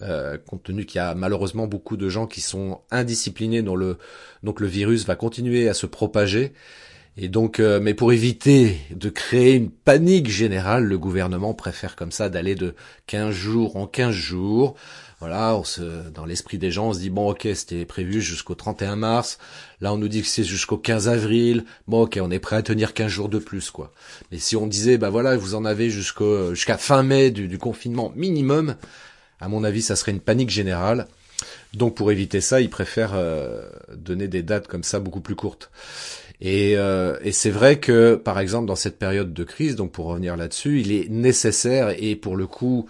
Euh, 0.00 0.38
compte 0.38 0.62
tenu 0.62 0.86
qu'il 0.86 0.96
y 0.96 1.04
a 1.04 1.14
malheureusement 1.14 1.66
beaucoup 1.66 1.98
de 1.98 2.08
gens 2.08 2.26
qui 2.26 2.40
sont 2.40 2.80
indisciplinés, 2.90 3.60
dont 3.60 3.76
donc 4.42 4.60
le 4.60 4.66
virus 4.66 5.04
va 5.04 5.16
continuer 5.16 5.68
à 5.68 5.74
se 5.74 5.84
propager. 5.84 6.54
Et 7.16 7.28
donc, 7.28 7.60
euh, 7.60 7.80
mais 7.82 7.94
pour 7.94 8.12
éviter 8.12 8.78
de 8.94 9.08
créer 9.10 9.54
une 9.54 9.70
panique 9.70 10.30
générale, 10.30 10.84
le 10.84 10.98
gouvernement 10.98 11.54
préfère 11.54 11.96
comme 11.96 12.12
ça 12.12 12.28
d'aller 12.28 12.54
de 12.54 12.74
15 13.08 13.34
jours 13.34 13.76
en 13.76 13.86
15 13.86 14.12
jours. 14.14 14.74
Voilà, 15.18 15.54
on 15.54 15.64
se, 15.64 16.08
dans 16.10 16.24
l'esprit 16.24 16.56
des 16.56 16.70
gens, 16.70 16.88
on 16.88 16.92
se 16.94 17.00
dit 17.00 17.10
bon 17.10 17.30
ok, 17.30 17.46
c'était 17.54 17.84
prévu 17.84 18.22
jusqu'au 18.22 18.54
31 18.54 18.96
mars. 18.96 19.38
Là, 19.80 19.92
on 19.92 19.98
nous 19.98 20.08
dit 20.08 20.22
que 20.22 20.28
c'est 20.28 20.44
jusqu'au 20.44 20.78
15 20.78 21.08
avril. 21.08 21.64
Bon 21.88 22.02
ok, 22.02 22.18
on 22.22 22.30
est 22.30 22.38
prêt 22.38 22.56
à 22.56 22.62
tenir 22.62 22.94
15 22.94 23.08
jours 23.08 23.28
de 23.28 23.38
plus 23.38 23.70
quoi. 23.70 23.92
Mais 24.32 24.38
si 24.38 24.56
on 24.56 24.66
disait 24.66 24.96
bah 24.96 25.10
voilà, 25.10 25.36
vous 25.36 25.54
en 25.54 25.64
avez 25.64 25.90
jusqu'à 25.90 26.78
fin 26.78 27.02
mai 27.02 27.30
du, 27.30 27.48
du 27.48 27.58
confinement 27.58 28.12
minimum, 28.16 28.76
à 29.40 29.48
mon 29.48 29.64
avis, 29.64 29.82
ça 29.82 29.96
serait 29.96 30.12
une 30.12 30.20
panique 30.20 30.50
générale. 30.50 31.06
Donc 31.74 31.96
pour 31.96 32.10
éviter 32.10 32.40
ça, 32.40 32.60
ils 32.60 32.70
préfèrent 32.70 33.14
euh, 33.14 33.68
donner 33.94 34.28
des 34.28 34.42
dates 34.42 34.68
comme 34.68 34.82
ça 34.82 35.00
beaucoup 35.00 35.20
plus 35.20 35.36
courtes. 35.36 35.70
Et, 36.40 36.76
euh, 36.76 37.18
et 37.22 37.32
c'est 37.32 37.50
vrai 37.50 37.78
que, 37.80 38.14
par 38.14 38.38
exemple, 38.38 38.66
dans 38.66 38.76
cette 38.76 38.98
période 38.98 39.34
de 39.34 39.44
crise, 39.44 39.76
donc 39.76 39.92
pour 39.92 40.06
revenir 40.06 40.36
là-dessus, 40.36 40.80
il 40.80 40.92
est 40.92 41.08
nécessaire 41.10 41.94
et 41.98 42.16
pour 42.16 42.36
le 42.36 42.46
coup, 42.46 42.88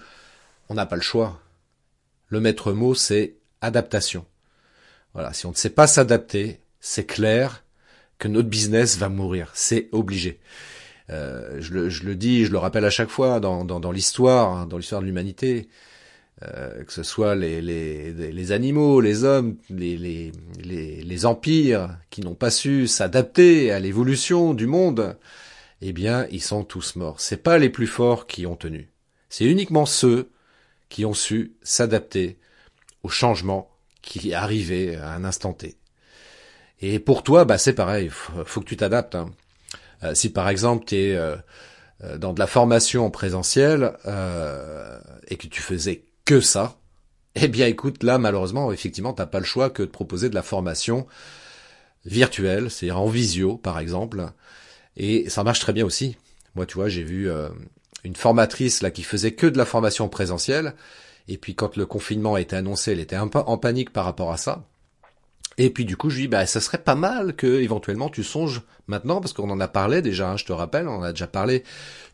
on 0.68 0.74
n'a 0.74 0.86
pas 0.86 0.96
le 0.96 1.02
choix. 1.02 1.40
Le 2.28 2.40
maître 2.40 2.72
mot, 2.72 2.94
c'est 2.94 3.34
adaptation. 3.60 4.24
Voilà, 5.14 5.32
si 5.32 5.46
on 5.46 5.50
ne 5.50 5.56
sait 5.56 5.70
pas 5.70 5.88
s'adapter, 5.88 6.60
c'est 6.78 7.06
clair 7.06 7.64
que 8.18 8.28
notre 8.28 8.48
business 8.48 8.96
va 8.98 9.08
mourir. 9.08 9.50
C'est 9.54 9.88
obligé. 9.90 10.38
Euh, 11.10 11.56
je, 11.60 11.74
le, 11.74 11.88
je, 11.88 12.04
le, 12.04 12.14
dis, 12.14 12.44
je 12.44 12.52
le 12.52 12.58
rappelle 12.58 12.84
à 12.84 12.90
chaque 12.90 13.08
fois 13.08 13.40
dans, 13.40 13.64
dans, 13.64 13.80
dans 13.80 13.90
l'histoire, 13.90 14.50
hein, 14.50 14.66
dans 14.66 14.76
l'histoire 14.76 15.00
de 15.00 15.06
l'humanité. 15.06 15.68
Euh, 16.42 16.84
que 16.84 16.92
ce 16.92 17.02
soit 17.02 17.34
les, 17.34 17.60
les, 17.60 18.12
les, 18.14 18.52
animaux, 18.52 19.02
les 19.02 19.24
hommes, 19.24 19.58
les, 19.68 19.98
les, 19.98 20.32
les 21.02 21.26
empires 21.26 21.98
qui 22.08 22.22
n'ont 22.22 22.34
pas 22.34 22.50
su 22.50 22.86
s'adapter 22.86 23.70
à 23.72 23.78
l'évolution 23.78 24.54
du 24.54 24.66
monde, 24.66 25.18
eh 25.82 25.92
bien, 25.92 26.26
ils 26.30 26.40
sont 26.40 26.64
tous 26.64 26.96
morts. 26.96 27.20
C'est 27.20 27.42
pas 27.42 27.58
les 27.58 27.68
plus 27.68 27.86
forts 27.86 28.26
qui 28.26 28.46
ont 28.46 28.56
tenu. 28.56 28.88
C'est 29.28 29.44
uniquement 29.44 29.84
ceux 29.84 30.30
qui 30.88 31.04
ont 31.04 31.12
su 31.12 31.52
s'adapter 31.62 32.38
au 33.02 33.10
changement 33.10 33.70
qui 34.00 34.32
arrivait 34.32 34.96
à 34.96 35.12
un 35.12 35.24
instant 35.24 35.52
T. 35.52 35.76
Et 36.80 37.00
pour 37.00 37.22
toi, 37.22 37.44
bah 37.44 37.58
c'est 37.58 37.74
pareil, 37.74 38.08
faut, 38.10 38.60
que 38.60 38.66
tu 38.66 38.78
t'adaptes. 38.78 39.14
Hein. 39.14 39.30
Euh, 40.04 40.14
si 40.14 40.32
par 40.32 40.48
exemple 40.48 40.86
tu 40.86 40.96
es 40.96 41.14
euh, 41.14 41.36
dans 42.16 42.32
de 42.32 42.38
la 42.38 42.46
formation 42.46 43.04
en 43.04 43.10
présentiel 43.10 43.92
et 45.28 45.36
que 45.36 45.46
tu 45.46 45.60
faisais 45.60 46.04
que 46.30 46.40
ça, 46.40 46.78
eh 47.34 47.48
bien 47.48 47.66
écoute, 47.66 48.04
là 48.04 48.16
malheureusement, 48.16 48.70
effectivement, 48.70 49.12
t'as 49.12 49.26
pas 49.26 49.40
le 49.40 49.44
choix 49.44 49.68
que 49.68 49.82
de 49.82 49.88
proposer 49.88 50.28
de 50.28 50.36
la 50.36 50.44
formation 50.44 51.08
virtuelle, 52.04 52.70
c'est-à-dire 52.70 53.00
en 53.00 53.08
visio 53.08 53.56
par 53.56 53.80
exemple, 53.80 54.24
et 54.96 55.28
ça 55.28 55.42
marche 55.42 55.58
très 55.58 55.72
bien 55.72 55.84
aussi. 55.84 56.16
Moi, 56.54 56.66
tu 56.66 56.76
vois, 56.76 56.88
j'ai 56.88 57.02
vu 57.02 57.28
euh, 57.28 57.48
une 58.04 58.14
formatrice 58.14 58.80
là 58.80 58.92
qui 58.92 59.02
faisait 59.02 59.32
que 59.32 59.48
de 59.48 59.58
la 59.58 59.64
formation 59.64 60.08
présentielle, 60.08 60.74
et 61.26 61.36
puis 61.36 61.56
quand 61.56 61.76
le 61.76 61.84
confinement 61.84 62.36
a 62.36 62.40
été 62.40 62.54
annoncé, 62.54 62.92
elle 62.92 63.00
était 63.00 63.16
un 63.16 63.26
peu 63.26 63.40
en 63.40 63.58
panique 63.58 63.92
par 63.92 64.04
rapport 64.04 64.30
à 64.30 64.36
ça. 64.36 64.62
Et 65.58 65.70
puis 65.70 65.84
du 65.84 65.96
coup, 65.96 66.10
je 66.10 66.14
lui 66.14 66.22
dis, 66.22 66.28
bah, 66.28 66.46
ça 66.46 66.60
serait 66.60 66.78
pas 66.78 66.94
mal 66.94 67.34
que 67.34 67.60
éventuellement 67.60 68.08
tu 68.08 68.22
songes 68.22 68.62
maintenant, 68.86 69.20
parce 69.20 69.32
qu'on 69.32 69.50
en 69.50 69.58
a 69.58 69.66
parlé 69.66 70.00
déjà, 70.00 70.30
hein, 70.30 70.36
je 70.36 70.44
te 70.44 70.52
rappelle, 70.52 70.86
on 70.86 71.02
a 71.02 71.10
déjà 71.10 71.26
parlé 71.26 71.64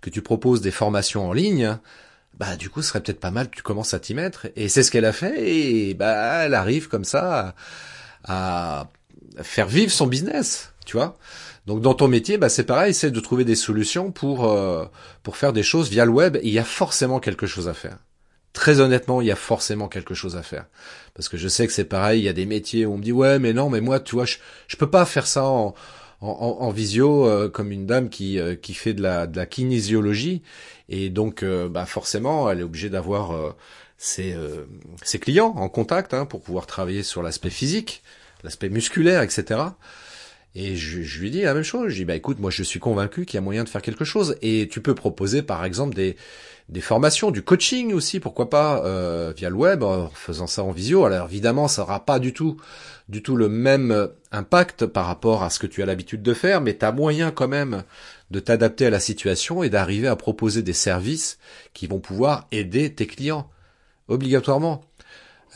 que 0.00 0.08
tu 0.08 0.22
proposes 0.22 0.62
des 0.62 0.70
formations 0.70 1.28
en 1.28 1.34
ligne 1.34 1.78
bah 2.38 2.56
du 2.56 2.68
coup 2.70 2.82
ce 2.82 2.88
serait 2.88 3.02
peut-être 3.02 3.20
pas 3.20 3.30
mal 3.30 3.48
que 3.48 3.56
tu 3.56 3.62
commences 3.62 3.94
à 3.94 3.98
t'y 3.98 4.14
mettre. 4.14 4.46
Et 4.56 4.68
c'est 4.68 4.82
ce 4.82 4.90
qu'elle 4.90 5.04
a 5.04 5.12
fait, 5.12 5.50
et 5.50 5.94
bah 5.94 6.44
elle 6.44 6.54
arrive 6.54 6.88
comme 6.88 7.04
ça 7.04 7.54
à, 8.24 8.88
faire 9.42 9.68
vivre 9.68 9.92
son 9.92 10.06
business, 10.06 10.72
tu 10.84 10.96
vois. 10.96 11.16
Donc 11.66 11.80
dans 11.80 11.94
ton 11.94 12.08
métier, 12.08 12.38
bah 12.38 12.48
c'est 12.48 12.64
pareil, 12.64 12.94
c'est 12.94 13.10
de 13.10 13.20
trouver 13.20 13.44
des 13.44 13.56
solutions 13.56 14.12
pour 14.12 14.46
euh, 14.46 14.86
pour 15.22 15.36
faire 15.36 15.52
des 15.52 15.62
choses 15.62 15.88
via 15.90 16.04
le 16.04 16.12
web. 16.12 16.38
il 16.42 16.52
y 16.52 16.58
a 16.58 16.64
forcément 16.64 17.20
quelque 17.20 17.46
chose 17.46 17.68
à 17.68 17.74
faire. 17.74 17.98
Très 18.52 18.80
honnêtement, 18.80 19.20
il 19.20 19.26
y 19.26 19.32
a 19.32 19.36
forcément 19.36 19.88
quelque 19.88 20.14
chose 20.14 20.36
à 20.36 20.42
faire. 20.42 20.66
Parce 21.14 21.28
que 21.28 21.36
je 21.36 21.48
sais 21.48 21.66
que 21.66 21.72
c'est 21.72 21.84
pareil, 21.84 22.20
il 22.20 22.24
y 22.24 22.28
a 22.28 22.32
des 22.32 22.46
métiers 22.46 22.86
où 22.86 22.94
on 22.94 22.98
me 22.98 23.02
dit 23.02 23.12
ouais 23.12 23.38
mais 23.38 23.52
non 23.52 23.68
mais 23.70 23.80
moi 23.80 24.00
tu 24.00 24.14
vois 24.14 24.24
je, 24.26 24.36
je 24.68 24.76
peux 24.76 24.90
pas 24.90 25.04
faire 25.04 25.26
ça 25.26 25.44
en, 25.44 25.74
en, 26.20 26.28
en 26.60 26.70
visio 26.70 27.26
euh, 27.26 27.48
comme 27.48 27.72
une 27.72 27.86
dame 27.86 28.08
qui, 28.08 28.38
euh, 28.38 28.54
qui 28.54 28.74
fait 28.74 28.94
de 28.94 29.02
la, 29.02 29.26
de 29.26 29.36
la 29.36 29.46
kinésiologie 29.46 30.42
et 30.88 31.10
donc, 31.10 31.42
euh, 31.42 31.68
bah 31.68 31.86
forcément, 31.86 32.50
elle 32.50 32.60
est 32.60 32.62
obligée 32.62 32.90
d'avoir 32.90 33.32
euh, 33.32 33.52
ses, 33.98 34.34
euh, 34.34 34.66
ses, 35.02 35.18
clients 35.18 35.52
en 35.56 35.68
contact 35.68 36.14
hein, 36.14 36.26
pour 36.26 36.42
pouvoir 36.42 36.66
travailler 36.66 37.02
sur 37.02 37.22
l'aspect 37.22 37.50
physique, 37.50 38.02
l'aspect 38.44 38.68
musculaire, 38.68 39.22
etc. 39.22 39.60
Et 40.54 40.76
je, 40.76 41.02
je, 41.02 41.20
lui 41.20 41.30
dis 41.30 41.42
la 41.42 41.54
même 41.54 41.64
chose. 41.64 41.90
Je 41.90 41.96
dis 41.96 42.04
bah 42.04 42.14
écoute, 42.14 42.38
moi 42.38 42.50
je 42.50 42.62
suis 42.62 42.80
convaincu 42.80 43.26
qu'il 43.26 43.36
y 43.36 43.38
a 43.38 43.42
moyen 43.42 43.64
de 43.64 43.68
faire 43.68 43.82
quelque 43.82 44.04
chose. 44.04 44.36
Et 44.42 44.68
tu 44.70 44.80
peux 44.80 44.94
proposer 44.94 45.42
par 45.42 45.64
exemple 45.64 45.94
des 45.94 46.16
des 46.68 46.80
formations, 46.80 47.30
du 47.30 47.42
coaching 47.42 47.92
aussi, 47.92 48.18
pourquoi 48.18 48.50
pas 48.50 48.84
euh, 48.84 49.32
via 49.36 49.50
le 49.50 49.56
web, 49.56 49.82
en 49.82 50.08
faisant 50.10 50.46
ça 50.46 50.64
en 50.64 50.72
visio. 50.72 51.04
Alors 51.04 51.28
évidemment, 51.28 51.68
ça 51.68 51.82
aura 51.82 52.04
pas 52.04 52.18
du 52.18 52.32
tout 52.32 52.56
du 53.08 53.22
tout 53.22 53.36
le 53.36 53.48
même 53.48 54.08
impact 54.32 54.86
par 54.86 55.06
rapport 55.06 55.44
à 55.44 55.50
ce 55.50 55.60
que 55.60 55.68
tu 55.68 55.80
as 55.80 55.86
l'habitude 55.86 56.22
de 56.22 56.34
faire, 56.34 56.60
mais 56.60 56.76
tu 56.76 56.84
as 56.84 56.90
moyen 56.90 57.30
quand 57.30 57.46
même 57.46 57.84
de 58.32 58.40
t'adapter 58.40 58.86
à 58.86 58.90
la 58.90 58.98
situation 58.98 59.62
et 59.62 59.70
d'arriver 59.70 60.08
à 60.08 60.16
proposer 60.16 60.62
des 60.62 60.72
services 60.72 61.38
qui 61.72 61.86
vont 61.86 62.00
pouvoir 62.00 62.48
aider 62.50 62.92
tes 62.92 63.06
clients 63.06 63.48
obligatoirement. 64.08 64.82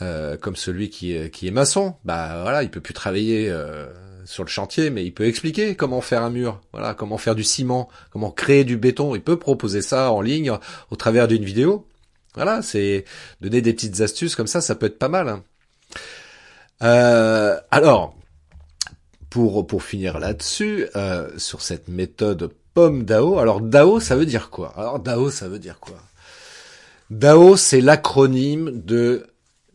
Euh, 0.01 0.35
comme 0.37 0.55
celui 0.55 0.89
qui 0.89 1.29
qui 1.29 1.47
est 1.47 1.51
maçon, 1.51 1.95
bah 2.05 2.41
voilà, 2.41 2.63
il 2.63 2.71
peut 2.71 2.81
plus 2.81 2.93
travailler 2.93 3.49
euh, 3.49 3.85
sur 4.25 4.43
le 4.43 4.49
chantier, 4.49 4.89
mais 4.89 5.05
il 5.05 5.13
peut 5.13 5.25
expliquer 5.25 5.75
comment 5.75 6.01
faire 6.01 6.23
un 6.23 6.29
mur, 6.29 6.61
voilà, 6.71 6.93
comment 6.93 7.17
faire 7.17 7.35
du 7.35 7.43
ciment, 7.43 7.89
comment 8.11 8.31
créer 8.31 8.63
du 8.63 8.77
béton. 8.77 9.15
Il 9.15 9.21
peut 9.21 9.39
proposer 9.39 9.81
ça 9.81 10.11
en 10.11 10.21
ligne 10.21 10.51
au 10.89 10.95
travers 10.95 11.27
d'une 11.27 11.43
vidéo. 11.43 11.87
Voilà, 12.35 12.61
c'est 12.61 13.05
donner 13.41 13.61
des 13.61 13.73
petites 13.73 14.01
astuces 14.01 14.35
comme 14.35 14.47
ça, 14.47 14.61
ça 14.61 14.75
peut 14.75 14.85
être 14.85 14.99
pas 14.99 15.09
mal. 15.09 15.29
Hein. 15.29 15.43
Euh, 16.81 17.59
alors, 17.71 18.15
pour 19.29 19.67
pour 19.67 19.83
finir 19.83 20.19
là-dessus, 20.19 20.87
sur 21.37 21.61
cette 21.61 21.87
méthode 21.87 22.51
pomme 22.73 23.03
DAO. 23.03 23.39
Alors 23.39 23.61
DAO, 23.61 23.99
ça 23.99 24.15
veut 24.15 24.25
dire 24.25 24.49
quoi? 24.49 24.73
Alors 24.77 24.99
DAO, 24.99 25.29
ça 25.29 25.47
veut 25.47 25.59
dire 25.59 25.79
quoi? 25.79 25.97
DAO, 27.09 27.57
c'est 27.57 27.81
l'acronyme 27.81 28.81
de 28.81 29.27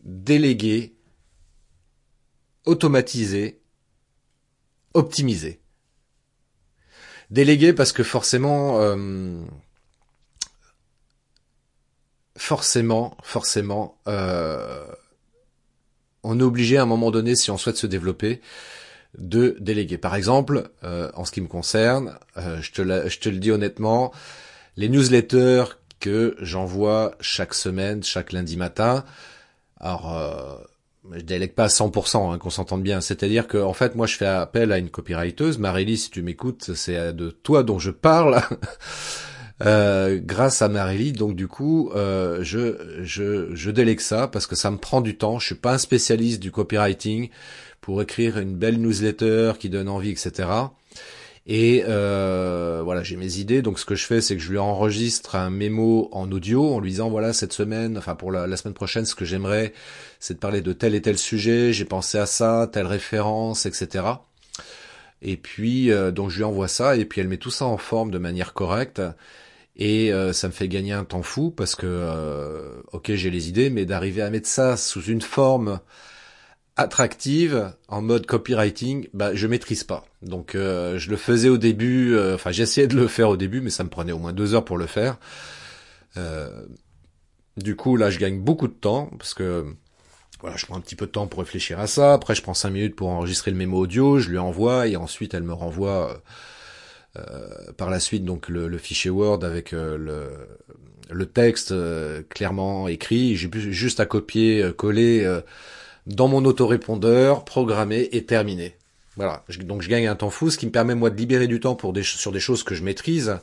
délégué, 0.03 0.95
automatisé, 2.65 3.61
optimiser. 4.97 5.59
Déléguer 7.29 7.73
parce 7.73 7.91
que 7.91 8.03
forcément, 8.03 8.79
euh, 8.81 9.43
forcément, 12.37 13.17
forcément, 13.21 13.97
euh, 14.07 14.85
on 16.23 16.39
est 16.39 16.43
obligé 16.43 16.77
à 16.77 16.83
un 16.83 16.85
moment 16.85 17.11
donné, 17.11 17.35
si 17.35 17.51
on 17.51 17.57
souhaite 17.57 17.77
se 17.77 17.87
développer, 17.87 18.41
de 19.17 19.57
déléguer. 19.59 19.97
Par 19.97 20.15
exemple, 20.15 20.69
euh, 20.83 21.11
en 21.15 21.25
ce 21.25 21.31
qui 21.31 21.41
me 21.41 21.47
concerne, 21.47 22.17
je, 22.35 22.71
te 22.71 23.09
je 23.09 23.19
te 23.19 23.29
le 23.29 23.37
dis 23.37 23.51
honnêtement, 23.51 24.13
les 24.77 24.89
newsletters 24.89 25.65
que 25.99 26.35
j'envoie 26.39 27.15
chaque 27.19 27.53
semaine, 27.53 28.03
chaque 28.03 28.31
lundi 28.31 28.55
matin, 28.57 29.03
alors 29.79 30.67
je 31.13 31.21
délègue 31.21 31.53
pas 31.53 31.65
à 31.65 31.67
100%, 31.67 32.33
hein, 32.33 32.37
qu'on 32.37 32.49
s'entende 32.49 32.83
bien. 32.83 33.01
C'est-à-dire 33.01 33.47
que 33.47 33.57
en 33.57 33.73
fait, 33.73 33.95
moi, 33.95 34.07
je 34.07 34.15
fais 34.15 34.25
appel 34.25 34.71
à 34.71 34.77
une 34.77 34.89
copywriteuse. 34.89 35.57
Marélie, 35.57 35.97
si 35.97 36.09
tu 36.09 36.21
m'écoutes, 36.21 36.73
c'est 36.75 37.13
de 37.13 37.29
toi 37.29 37.63
dont 37.63 37.79
je 37.79 37.91
parle. 37.91 38.41
euh, 39.65 40.19
grâce 40.21 40.61
à 40.61 40.69
Marélie, 40.69 41.13
donc 41.13 41.35
du 41.35 41.47
coup, 41.47 41.91
euh, 41.95 42.39
je, 42.43 43.01
je, 43.03 43.55
je 43.55 43.71
délègue 43.71 44.01
ça 44.01 44.27
parce 44.27 44.47
que 44.47 44.55
ça 44.55 44.71
me 44.71 44.77
prend 44.77 45.01
du 45.01 45.17
temps. 45.17 45.39
Je 45.39 45.47
suis 45.47 45.55
pas 45.55 45.73
un 45.73 45.77
spécialiste 45.77 46.41
du 46.41 46.51
copywriting 46.51 47.29
pour 47.81 48.01
écrire 48.01 48.37
une 48.37 48.55
belle 48.55 48.79
newsletter 48.79 49.53
qui 49.59 49.69
donne 49.69 49.89
envie, 49.89 50.11
etc. 50.11 50.49
Et 51.49 51.85
euh, 51.87 52.81
voilà, 52.83 53.03
j'ai 53.03 53.15
mes 53.15 53.37
idées. 53.37 53.61
Donc 53.61 53.79
ce 53.79 53.85
que 53.85 53.95
je 53.95 54.05
fais, 54.05 54.19
c'est 54.19 54.35
que 54.35 54.41
je 54.41 54.51
lui 54.51 54.57
enregistre 54.57 55.35
un 55.35 55.49
mémo 55.49 56.09
en 56.11 56.29
audio 56.29 56.73
en 56.73 56.81
lui 56.81 56.91
disant 56.91 57.09
voilà 57.09 57.31
cette 57.31 57.53
semaine, 57.53 57.97
enfin 57.97 58.15
pour 58.15 58.33
la, 58.33 58.57
semaine 58.57 58.73
prochaine, 58.73 59.05
ce 59.05 59.15
que 59.15 59.23
j'aimerais, 59.23 59.73
c'est 60.19 60.33
de 60.35 60.39
parler 60.39 60.61
de 60.61 60.73
tel 60.73 60.93
et 60.93 61.01
tel 61.01 61.17
sujet. 61.17 61.71
J'ai 61.71 61.85
pensé 61.85 62.17
à 62.17 62.25
ça, 62.25 62.69
telle 62.71 62.85
référence, 62.85 63.65
etc. 63.65 64.05
Et 65.21 65.37
puis 65.37 65.89
euh, 65.89 66.11
donc 66.11 66.29
je 66.31 66.37
lui 66.37 66.43
envoie 66.43 66.67
ça 66.67 66.97
et 66.97 67.05
puis 67.05 67.21
elle 67.21 67.29
met 67.29 67.37
tout 67.37 67.51
ça 67.51 67.65
en 67.65 67.77
forme 67.77 68.11
de 68.11 68.17
manière 68.17 68.53
correcte. 68.53 69.01
Et 69.77 70.11
euh, 70.11 70.33
ça 70.33 70.47
me 70.47 70.53
fait 70.53 70.67
gagner 70.67 70.93
un 70.93 71.05
temps 71.05 71.23
fou 71.23 71.51
parce 71.51 71.75
que 71.75 72.81
ok 72.91 73.13
j'ai 73.13 73.29
les 73.29 73.47
idées, 73.47 73.69
mais 73.69 73.85
d'arriver 73.85 74.21
à 74.21 74.29
mettre 74.29 74.47
ça 74.49 74.75
sous 74.75 75.03
une 75.03 75.21
forme 75.21 75.79
attractive 76.77 77.73
en 77.87 78.01
mode 78.01 78.27
copywriting, 78.27 79.09
bah 79.13 79.33
je 79.33 79.47
maîtrise 79.47 79.83
pas. 79.83 80.05
Donc 80.21 80.53
euh, 80.53 80.97
je 80.99 81.09
le 81.09 81.17
faisais 81.17 81.49
au 81.49 81.57
début, 81.57 82.13
euh, 82.13 82.35
enfin 82.35 82.51
j'essayais 82.51 82.87
de 82.87 82.95
le 82.95 83.07
faire 83.07 83.29
au 83.29 83.37
début, 83.37 83.61
mais 83.61 83.71
ça 83.71 83.83
me 83.83 83.89
prenait 83.89 84.11
au 84.11 84.19
moins 84.19 84.31
deux 84.31 84.53
heures 84.53 84.65
pour 84.65 84.77
le 84.77 84.85
faire. 84.85 85.17
Euh, 86.17 86.65
du 87.57 87.75
coup 87.75 87.97
là 87.97 88.11
je 88.11 88.19
gagne 88.19 88.39
beaucoup 88.39 88.67
de 88.67 88.73
temps 88.73 89.09
parce 89.17 89.33
que 89.33 89.65
voilà 90.39 90.55
je 90.55 90.65
prends 90.67 90.77
un 90.77 90.81
petit 90.81 90.95
peu 90.95 91.07
de 91.07 91.11
temps 91.11 91.25
pour 91.25 91.39
réfléchir 91.39 91.79
à 91.79 91.87
ça. 91.87 92.13
Après 92.13 92.35
je 92.35 92.43
prends 92.43 92.53
cinq 92.53 92.69
minutes 92.69 92.95
pour 92.95 93.09
enregistrer 93.09 93.49
le 93.49 93.57
mémo 93.57 93.79
audio, 93.79 94.19
je 94.19 94.29
lui 94.29 94.37
envoie 94.37 94.87
et 94.87 94.95
ensuite 94.95 95.33
elle 95.33 95.43
me 95.43 95.53
renvoie 95.53 96.21
par 97.77 97.89
la 97.89 97.99
suite 97.99 98.23
donc 98.25 98.47
le, 98.47 98.77
fichier 98.77 99.09
Word 99.09 99.43
avec 99.43 99.71
le, 99.71 100.29
le 101.09 101.25
texte 101.25 101.73
clairement 102.29 102.87
écrit. 102.87 103.35
J'ai 103.35 103.49
juste 103.51 103.99
à 103.99 104.05
copier, 104.05 104.71
coller 104.77 105.41
dans 106.07 106.27
mon 106.27 106.45
autorépondeur, 106.45 107.45
programmé 107.45 108.09
et 108.11 108.23
terminé. 108.23 108.75
Voilà. 109.17 109.43
Donc 109.63 109.81
je 109.81 109.89
gagne 109.89 110.07
un 110.07 110.15
temps 110.15 110.29
fou, 110.29 110.49
ce 110.49 110.57
qui 110.57 110.65
me 110.65 110.71
permet 110.71 110.95
moi 110.95 111.09
de 111.09 111.17
libérer 111.17 111.47
du 111.47 111.59
temps 111.59 111.75
pour 111.75 111.91
des, 111.91 112.03
sur 112.03 112.31
des 112.31 112.39
choses 112.39 112.63
que 112.63 112.75
je 112.75 112.83
maîtrise, 112.83 113.37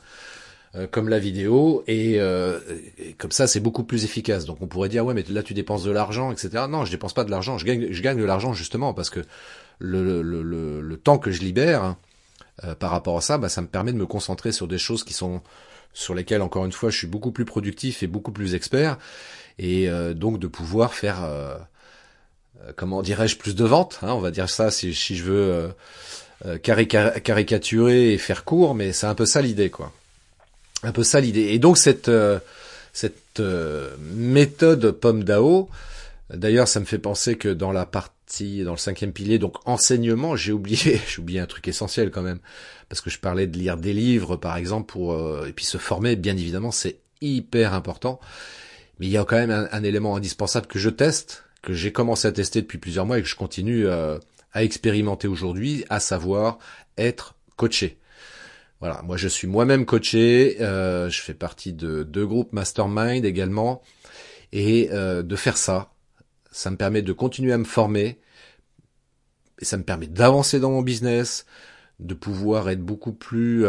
euh, 0.74 0.86
comme 0.86 1.08
la 1.08 1.18
vidéo, 1.18 1.84
euh, 1.88 2.60
et, 2.98 3.12
comme 3.14 3.32
ça 3.32 3.46
c'est 3.46 3.60
beaucoup 3.60 3.84
plus 3.84 4.04
efficace. 4.04 4.44
Donc 4.44 4.58
on 4.62 4.66
pourrait 4.66 4.88
dire 4.88 5.04
ouais 5.04 5.14
mais 5.14 5.24
là 5.28 5.42
tu 5.42 5.52
dépenses 5.52 5.84
de 5.84 5.90
l'argent, 5.90 6.32
etc. 6.32 6.64
Non, 6.68 6.84
je 6.84 6.90
dépense 6.90 7.12
pas 7.12 7.24
de 7.24 7.30
l'argent, 7.30 7.58
je 7.58 7.66
gagne, 7.66 7.88
je 7.90 8.02
gagne 8.02 8.18
de 8.18 8.24
l'argent 8.24 8.52
justement 8.54 8.94
parce 8.94 9.10
que 9.10 9.20
le, 9.78 10.22
le, 10.22 10.42
le, 10.42 10.80
le 10.80 10.96
temps 10.96 11.18
que 11.18 11.30
je 11.30 11.40
libère 11.40 11.96
euh, 12.62 12.74
par 12.74 12.90
rapport 12.90 13.18
à 13.18 13.20
ça, 13.20 13.36
bah, 13.36 13.48
ça 13.48 13.60
me 13.60 13.66
permet 13.66 13.92
de 13.92 13.98
me 13.98 14.06
concentrer 14.06 14.52
sur 14.52 14.68
des 14.68 14.78
choses 14.78 15.04
qui 15.04 15.12
sont 15.12 15.42
sur 15.92 16.14
lesquelles 16.14 16.42
encore 16.42 16.64
une 16.64 16.72
fois 16.72 16.90
je 16.90 16.96
suis 16.96 17.06
beaucoup 17.08 17.32
plus 17.32 17.44
productif 17.44 18.02
et 18.02 18.06
beaucoup 18.06 18.32
plus 18.32 18.54
expert, 18.54 18.96
et 19.58 19.88
donc 20.16 20.40
de 20.40 20.48
pouvoir 20.48 20.92
faire 20.92 21.22
euh, 21.22 21.56
comment 22.76 23.02
dirais-je, 23.02 23.36
plus 23.36 23.54
de 23.54 23.64
ventes, 23.64 23.98
hein, 24.02 24.12
on 24.12 24.20
va 24.20 24.30
dire 24.30 24.48
ça 24.48 24.70
si, 24.70 24.94
si 24.94 25.16
je 25.16 25.24
veux 25.24 25.52
euh, 25.52 25.68
euh 26.46 26.58
caricaturer 26.58 28.12
et 28.12 28.18
faire 28.18 28.44
court, 28.44 28.74
mais 28.74 28.92
c'est 28.92 29.06
un 29.06 29.14
peu 29.14 29.26
ça 29.26 29.42
l'idée, 29.42 29.70
quoi. 29.70 29.92
Un 30.82 30.92
peu 30.92 31.02
ça 31.02 31.20
l'idée. 31.20 31.52
Et 31.52 31.58
donc 31.58 31.78
cette 31.78 32.08
euh, 32.08 32.38
cette 32.92 33.40
méthode 34.12 34.92
pomme 34.92 35.24
d'Ao, 35.24 35.68
d'ailleurs, 36.32 36.68
ça 36.68 36.78
me 36.78 36.84
fait 36.84 36.98
penser 36.98 37.36
que 37.36 37.48
dans 37.48 37.72
la 37.72 37.86
partie, 37.86 38.62
dans 38.62 38.70
le 38.70 38.78
cinquième 38.78 39.12
pilier, 39.12 39.40
donc 39.40 39.56
enseignement, 39.66 40.36
j'ai 40.36 40.52
oublié, 40.52 41.00
j'ai 41.08 41.20
oublié 41.20 41.40
un 41.40 41.46
truc 41.46 41.66
essentiel 41.66 42.12
quand 42.12 42.22
même, 42.22 42.38
parce 42.88 43.00
que 43.00 43.10
je 43.10 43.18
parlais 43.18 43.48
de 43.48 43.58
lire 43.58 43.76
des 43.76 43.92
livres, 43.92 44.36
par 44.36 44.56
exemple, 44.56 44.86
pour 44.92 45.12
et 45.44 45.52
puis 45.52 45.64
se 45.64 45.76
former, 45.76 46.14
bien 46.14 46.36
évidemment, 46.36 46.70
c'est 46.70 46.98
hyper 47.20 47.74
important. 47.74 48.20
Mais 49.00 49.06
il 49.06 49.10
y 49.10 49.16
a 49.16 49.24
quand 49.24 49.36
même 49.36 49.68
un 49.72 49.82
élément 49.82 50.14
indispensable 50.14 50.68
que 50.68 50.78
je 50.78 50.90
teste, 50.90 51.43
que 51.64 51.72
j'ai 51.72 51.92
commencé 51.92 52.28
à 52.28 52.32
tester 52.32 52.60
depuis 52.60 52.78
plusieurs 52.78 53.06
mois 53.06 53.18
et 53.18 53.22
que 53.22 53.28
je 53.28 53.34
continue 53.34 53.86
euh, 53.86 54.18
à 54.52 54.62
expérimenter 54.62 55.26
aujourd'hui, 55.26 55.84
à 55.88 55.98
savoir 55.98 56.58
être 56.98 57.34
coaché. 57.56 57.98
Voilà, 58.80 59.00
moi 59.02 59.16
je 59.16 59.28
suis 59.28 59.48
moi-même 59.48 59.86
coaché, 59.86 60.58
euh, 60.60 61.08
je 61.08 61.20
fais 61.22 61.34
partie 61.34 61.72
de 61.72 62.02
deux 62.02 62.26
groupes 62.26 62.52
mastermind 62.52 63.24
également, 63.24 63.82
et 64.52 64.90
euh, 64.92 65.22
de 65.22 65.36
faire 65.36 65.56
ça, 65.56 65.92
ça 66.50 66.70
me 66.70 66.76
permet 66.76 67.00
de 67.00 67.12
continuer 67.12 67.52
à 67.52 67.58
me 67.58 67.64
former, 67.64 68.20
et 69.60 69.64
ça 69.64 69.78
me 69.78 69.84
permet 69.84 70.06
d'avancer 70.06 70.60
dans 70.60 70.70
mon 70.70 70.82
business, 70.82 71.46
de 71.98 72.12
pouvoir 72.12 72.68
être 72.68 72.82
beaucoup 72.82 73.12
plus, 73.12 73.64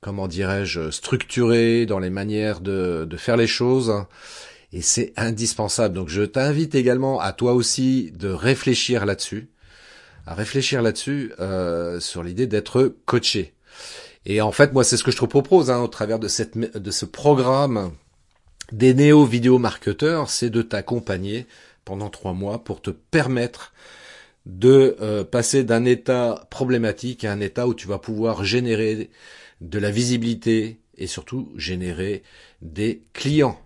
comment 0.00 0.26
dirais-je, 0.26 0.90
structuré 0.90 1.86
dans 1.86 2.00
les 2.00 2.10
manières 2.10 2.60
de, 2.60 3.06
de 3.08 3.16
faire 3.16 3.36
les 3.36 3.46
choses, 3.46 3.92
et 4.72 4.82
c'est 4.82 5.12
indispensable. 5.16 5.94
Donc 5.94 6.08
je 6.08 6.22
t'invite 6.22 6.74
également 6.74 7.20
à 7.20 7.32
toi 7.32 7.52
aussi 7.54 8.12
de 8.12 8.28
réfléchir 8.28 9.06
là-dessus, 9.06 9.48
à 10.26 10.34
réfléchir 10.34 10.82
là-dessus 10.82 11.32
euh, 11.40 12.00
sur 12.00 12.22
l'idée 12.22 12.46
d'être 12.46 12.94
coaché. 13.06 13.54
Et 14.26 14.40
en 14.40 14.52
fait, 14.52 14.72
moi, 14.72 14.84
c'est 14.84 14.96
ce 14.96 15.04
que 15.04 15.10
je 15.10 15.16
te 15.16 15.24
propose 15.24 15.70
hein, 15.70 15.80
au 15.80 15.88
travers 15.88 16.18
de 16.18 16.28
cette 16.28 16.58
de 16.58 16.90
ce 16.90 17.06
programme 17.06 17.92
des 18.72 18.94
néo 18.94 19.24
vidéo 19.24 19.58
marketeurs, 19.58 20.30
c'est 20.30 20.50
de 20.50 20.62
t'accompagner 20.62 21.46
pendant 21.84 22.10
trois 22.10 22.34
mois 22.34 22.62
pour 22.62 22.80
te 22.82 22.90
permettre 22.90 23.72
de 24.46 24.96
euh, 25.00 25.24
passer 25.24 25.64
d'un 25.64 25.84
état 25.84 26.46
problématique 26.50 27.24
à 27.24 27.32
un 27.32 27.40
état 27.40 27.66
où 27.66 27.74
tu 27.74 27.88
vas 27.88 27.98
pouvoir 27.98 28.44
générer 28.44 29.10
de 29.60 29.78
la 29.78 29.90
visibilité 29.90 30.80
et 30.96 31.06
surtout 31.06 31.52
générer 31.56 32.22
des 32.62 33.02
clients. 33.12 33.58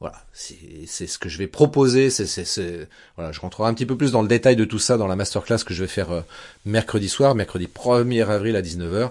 Voilà, 0.00 0.24
c'est 0.32 1.06
ce 1.06 1.18
que 1.18 1.28
je 1.28 1.36
vais 1.36 1.46
proposer. 1.46 2.08
C'est 2.08 2.88
voilà, 3.16 3.32
je 3.32 3.40
rentrerai 3.40 3.68
un 3.68 3.74
petit 3.74 3.84
peu 3.84 3.98
plus 3.98 4.12
dans 4.12 4.22
le 4.22 4.28
détail 4.28 4.56
de 4.56 4.64
tout 4.64 4.78
ça 4.78 4.96
dans 4.96 5.06
la 5.06 5.14
masterclass 5.14 5.58
que 5.58 5.74
je 5.74 5.82
vais 5.82 5.88
faire 5.88 6.10
euh, 6.10 6.22
mercredi 6.64 7.10
soir, 7.10 7.34
mercredi 7.34 7.66
1er 7.66 8.26
avril 8.26 8.56
à 8.56 8.62
19h. 8.62 9.10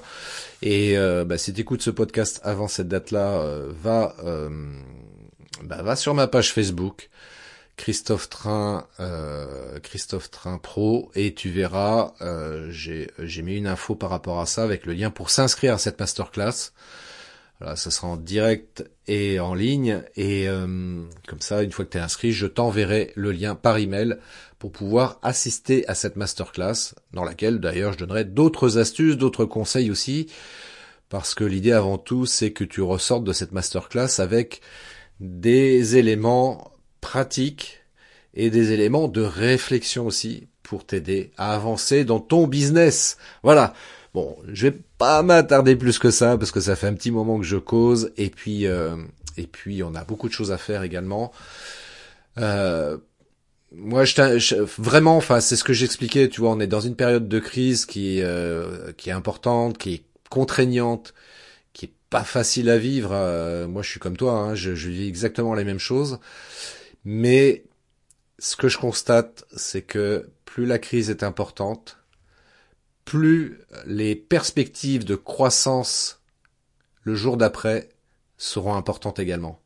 Et 0.63 0.97
euh, 0.97 1.25
bah, 1.25 1.37
si 1.37 1.53
tu 1.53 1.61
écoutes 1.61 1.83
ce 1.83 1.91
podcast 1.91 2.41
avant 2.43 2.67
cette 2.67 2.87
date-là, 2.87 3.39
euh, 3.41 3.71
va 3.83 4.15
bah, 5.61 5.83
va 5.83 5.95
sur 5.95 6.15
ma 6.15 6.25
page 6.25 6.51
Facebook. 6.53 7.09
Christophe 7.77 8.27
Train, 8.27 8.87
Christophe 9.83 10.29
Train 10.31 10.57
Pro, 10.57 11.11
et 11.15 11.33
tu 11.33 11.49
verras, 11.49 12.11
j'ai 12.69 13.41
mis 13.41 13.55
une 13.55 13.67
info 13.67 13.95
par 13.95 14.09
rapport 14.09 14.41
à 14.41 14.45
ça 14.45 14.63
avec 14.63 14.85
le 14.85 14.91
lien 14.91 15.11
pour 15.11 15.29
s'inscrire 15.29 15.75
à 15.75 15.77
cette 15.77 15.97
masterclass. 15.97 16.73
Voilà, 17.59 17.75
ça 17.75 17.91
sera 17.91 18.07
en 18.07 18.17
direct 18.17 18.89
et 19.07 19.39
en 19.39 19.53
ligne. 19.53 20.01
Et 20.15 20.47
euh, 20.47 21.03
comme 21.27 21.41
ça, 21.41 21.61
une 21.61 21.71
fois 21.71 21.83
que 21.85 21.91
tu 21.91 21.97
es 21.97 22.01
inscrit, 22.01 22.31
je 22.31 22.47
t'enverrai 22.47 23.11
le 23.15 23.31
lien 23.31 23.55
par 23.55 23.77
email 23.77 24.17
pour 24.59 24.71
pouvoir 24.71 25.19
assister 25.21 25.87
à 25.87 25.95
cette 25.95 26.15
masterclass, 26.15 26.95
dans 27.13 27.23
laquelle 27.23 27.59
d'ailleurs 27.59 27.93
je 27.93 27.97
donnerai 27.97 28.23
d'autres 28.23 28.77
astuces, 28.77 29.17
d'autres 29.17 29.45
conseils 29.45 29.91
aussi, 29.91 30.27
parce 31.09 31.35
que 31.35 31.43
l'idée 31.43 31.71
avant 31.73 31.97
tout, 31.97 32.25
c'est 32.25 32.51
que 32.51 32.63
tu 32.63 32.81
ressortes 32.81 33.23
de 33.23 33.33
cette 33.33 33.51
masterclass 33.51 34.19
avec 34.19 34.61
des 35.19 35.97
éléments 35.97 36.71
pratiques 37.01 37.81
et 38.33 38.49
des 38.49 38.71
éléments 38.71 39.07
de 39.07 39.21
réflexion 39.21 40.05
aussi 40.05 40.47
pour 40.63 40.85
t'aider 40.85 41.31
à 41.37 41.55
avancer 41.55 42.05
dans 42.05 42.19
ton 42.19 42.47
business. 42.47 43.17
Voilà. 43.43 43.73
Bon, 44.13 44.37
je 44.47 44.67
vais 44.67 44.77
pas 44.99 45.23
m'attarder 45.23 45.75
plus 45.75 45.97
que 45.97 46.11
ça 46.11 46.37
parce 46.37 46.51
que 46.51 46.59
ça 46.59 46.75
fait 46.75 46.85
un 46.85 46.93
petit 46.93 47.09
moment 47.09 47.39
que 47.39 47.45
je 47.45 47.57
cause 47.57 48.11
et 48.17 48.29
puis 48.29 48.67
euh, 48.67 48.97
et 49.37 49.47
puis 49.47 49.81
on 49.81 49.95
a 49.95 50.03
beaucoup 50.03 50.27
de 50.27 50.33
choses 50.33 50.51
à 50.51 50.59
faire 50.59 50.83
également. 50.83 51.31
Euh, 52.37 52.97
moi, 53.71 54.03
je, 54.03 54.81
vraiment, 54.81 55.15
enfin, 55.17 55.39
c'est 55.39 55.55
ce 55.55 55.63
que 55.63 55.73
j'expliquais. 55.73 56.27
Tu 56.27 56.41
vois, 56.41 56.51
on 56.51 56.59
est 56.59 56.67
dans 56.67 56.81
une 56.81 56.95
période 56.95 57.27
de 57.27 57.39
crise 57.39 57.85
qui 57.85 58.21
euh, 58.21 58.91
est 59.05 59.11
importante, 59.11 59.77
qui 59.77 59.93
est 59.93 60.03
contraignante, 60.29 61.13
qui 61.71 61.85
est 61.85 61.93
pas 62.09 62.23
facile 62.23 62.69
à 62.69 62.77
vivre. 62.77 63.11
Moi, 63.67 63.83
je 63.83 63.89
suis 63.89 63.99
comme 63.99 64.17
toi, 64.17 64.33
hein, 64.33 64.55
je, 64.55 64.75
je 64.75 64.89
vis 64.89 65.07
exactement 65.07 65.53
les 65.53 65.63
mêmes 65.63 65.79
choses. 65.79 66.19
Mais 67.05 67.63
ce 68.39 68.55
que 68.55 68.67
je 68.67 68.77
constate, 68.77 69.45
c'est 69.55 69.83
que 69.83 70.29
plus 70.45 70.65
la 70.65 70.79
crise 70.79 71.09
est 71.09 71.23
importante, 71.23 71.98
plus 73.09 73.57
les 73.87 74.15
perspectives 74.15 75.03
de 75.03 75.15
croissance 75.15 76.21
le 77.01 77.15
jour 77.15 77.37
d'après 77.37 77.89
seront 78.37 78.75
importantes 78.75 79.17
également. 79.17 79.59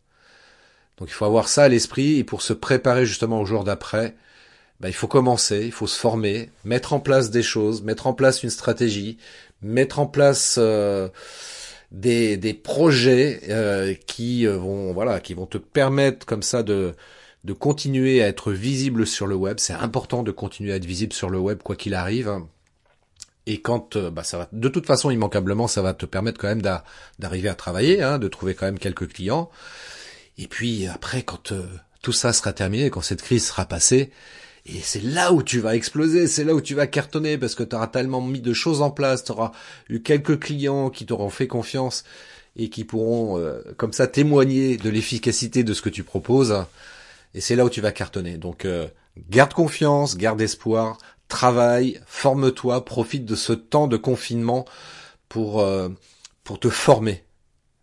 Donc 0.98 1.10
il 1.10 1.14
faut 1.14 1.26
avoir 1.26 1.50
ça 1.50 1.64
à 1.64 1.68
l'esprit 1.68 2.20
et 2.20 2.24
pour 2.24 2.42
se 2.42 2.54
préparer 2.54 3.06
justement 3.06 3.42
au 3.42 3.46
jour 3.46 3.66
d'après, 3.66 4.16
bah, 4.80 4.88
il 4.88 4.94
faut 4.94 5.10
commencer, 5.10 5.66
il 5.66 5.74
faut 5.74 5.88
se 5.88 6.00
former, 6.00 6.52
mettre 6.64 6.94
en 6.94 7.02
place 7.02 7.32
des 7.32 7.44
choses, 7.44 7.84
mettre 7.84 8.08
en 8.08 8.14
place 8.14 8.44
une 8.44 8.50
stratégie, 8.50 9.18
mettre 9.62 10.00
en 10.00 10.06
place 10.06 10.56
euh, 10.58 11.10
des, 11.92 12.38
des 12.38 12.54
projets 12.54 13.42
euh, 13.50 13.94
qui 14.08 14.48
euh, 14.48 14.56
vont 14.56 14.94
voilà 14.94 15.20
qui 15.20 15.34
vont 15.34 15.48
te 15.48 15.58
permettre 15.58 16.26
comme 16.26 16.44
ça 16.44 16.64
de 16.64 16.94
de 17.44 17.52
continuer 17.52 18.24
à 18.24 18.28
être 18.28 18.54
visible 18.54 19.06
sur 19.06 19.28
le 19.28 19.36
web. 19.36 19.58
C'est 19.60 19.74
important 19.74 20.24
de 20.24 20.32
continuer 20.32 20.72
à 20.72 20.78
être 20.78 20.86
visible 20.86 21.12
sur 21.12 21.30
le 21.30 21.40
web 21.40 21.62
quoi 21.62 21.76
qu'il 21.76 21.94
arrive. 21.94 22.32
Et 23.46 23.62
quand 23.62 23.98
bah 23.98 24.24
ça 24.24 24.38
va, 24.38 24.50
de 24.52 24.70
toute 24.70 24.86
façon 24.86 25.12
immanquablement, 25.12 25.68
ça 25.68 25.82
va 25.82 25.94
te 25.94 26.06
permettre 26.06 26.40
quand 26.40 26.48
même 26.48 26.62
d'arriver 27.20 27.50
à 27.50 27.56
travailler, 27.56 28.02
hein, 28.02 28.18
de 28.18 28.28
trouver 28.28 28.56
quand 28.56 28.66
même 28.66 28.80
quelques 28.80 29.12
clients. 29.12 29.50
Et 30.38 30.48
puis 30.48 30.88
après, 30.88 31.24
quand 31.24 31.54
tout 32.02 32.14
ça 32.14 32.32
sera 32.32 32.54
terminé, 32.54 32.90
quand 32.90 33.02
cette 33.02 33.22
crise 33.22 33.46
sera 33.46 33.66
passée, 33.66 34.12
et 34.66 34.80
c'est 34.82 35.04
là 35.04 35.34
où 35.34 35.44
tu 35.44 35.60
vas 35.60 35.76
exploser, 35.76 36.28
c'est 36.28 36.46
là 36.46 36.56
où 36.56 36.62
tu 36.62 36.74
vas 36.74 36.88
cartonner 36.88 37.38
parce 37.38 37.54
que 37.54 37.64
tu 37.64 37.76
auras 37.76 37.88
tellement 37.88 38.22
mis 38.22 38.40
de 38.40 38.54
choses 38.54 38.82
en 38.82 38.92
place, 38.92 39.26
tu 39.26 39.34
auras 39.34 39.52
eu 39.90 40.02
quelques 40.02 40.40
clients 40.40 40.90
qui 40.90 41.06
t'auront 41.06 41.30
fait 41.30 41.48
confiance 41.48 42.06
et 42.56 42.70
qui 42.70 42.86
pourront 42.86 43.38
euh, 43.38 43.62
comme 43.76 43.92
ça 43.92 44.08
témoigner 44.08 44.78
de 44.78 44.90
l'efficacité 44.90 45.64
de 45.64 45.74
ce 45.74 45.82
que 45.82 45.90
tu 45.90 46.04
proposes. 46.04 46.56
Et 47.34 47.42
c'est 47.42 47.58
là 47.58 47.66
où 47.66 47.70
tu 47.70 47.82
vas 47.82 47.92
cartonner. 47.92 48.38
Donc 48.38 48.64
euh, 48.64 48.88
garde 49.30 49.54
confiance, 49.54 50.16
garde 50.16 50.40
espoir, 50.40 50.98
travaille, 51.34 52.00
forme-toi, 52.06 52.86
profite 52.86 53.26
de 53.26 53.36
ce 53.36 53.54
temps 53.54 53.88
de 53.88 53.98
confinement 53.98 54.66
pour 55.28 55.62
euh, 55.62 55.90
pour 56.44 56.60
te 56.60 56.70
former. 56.70 57.24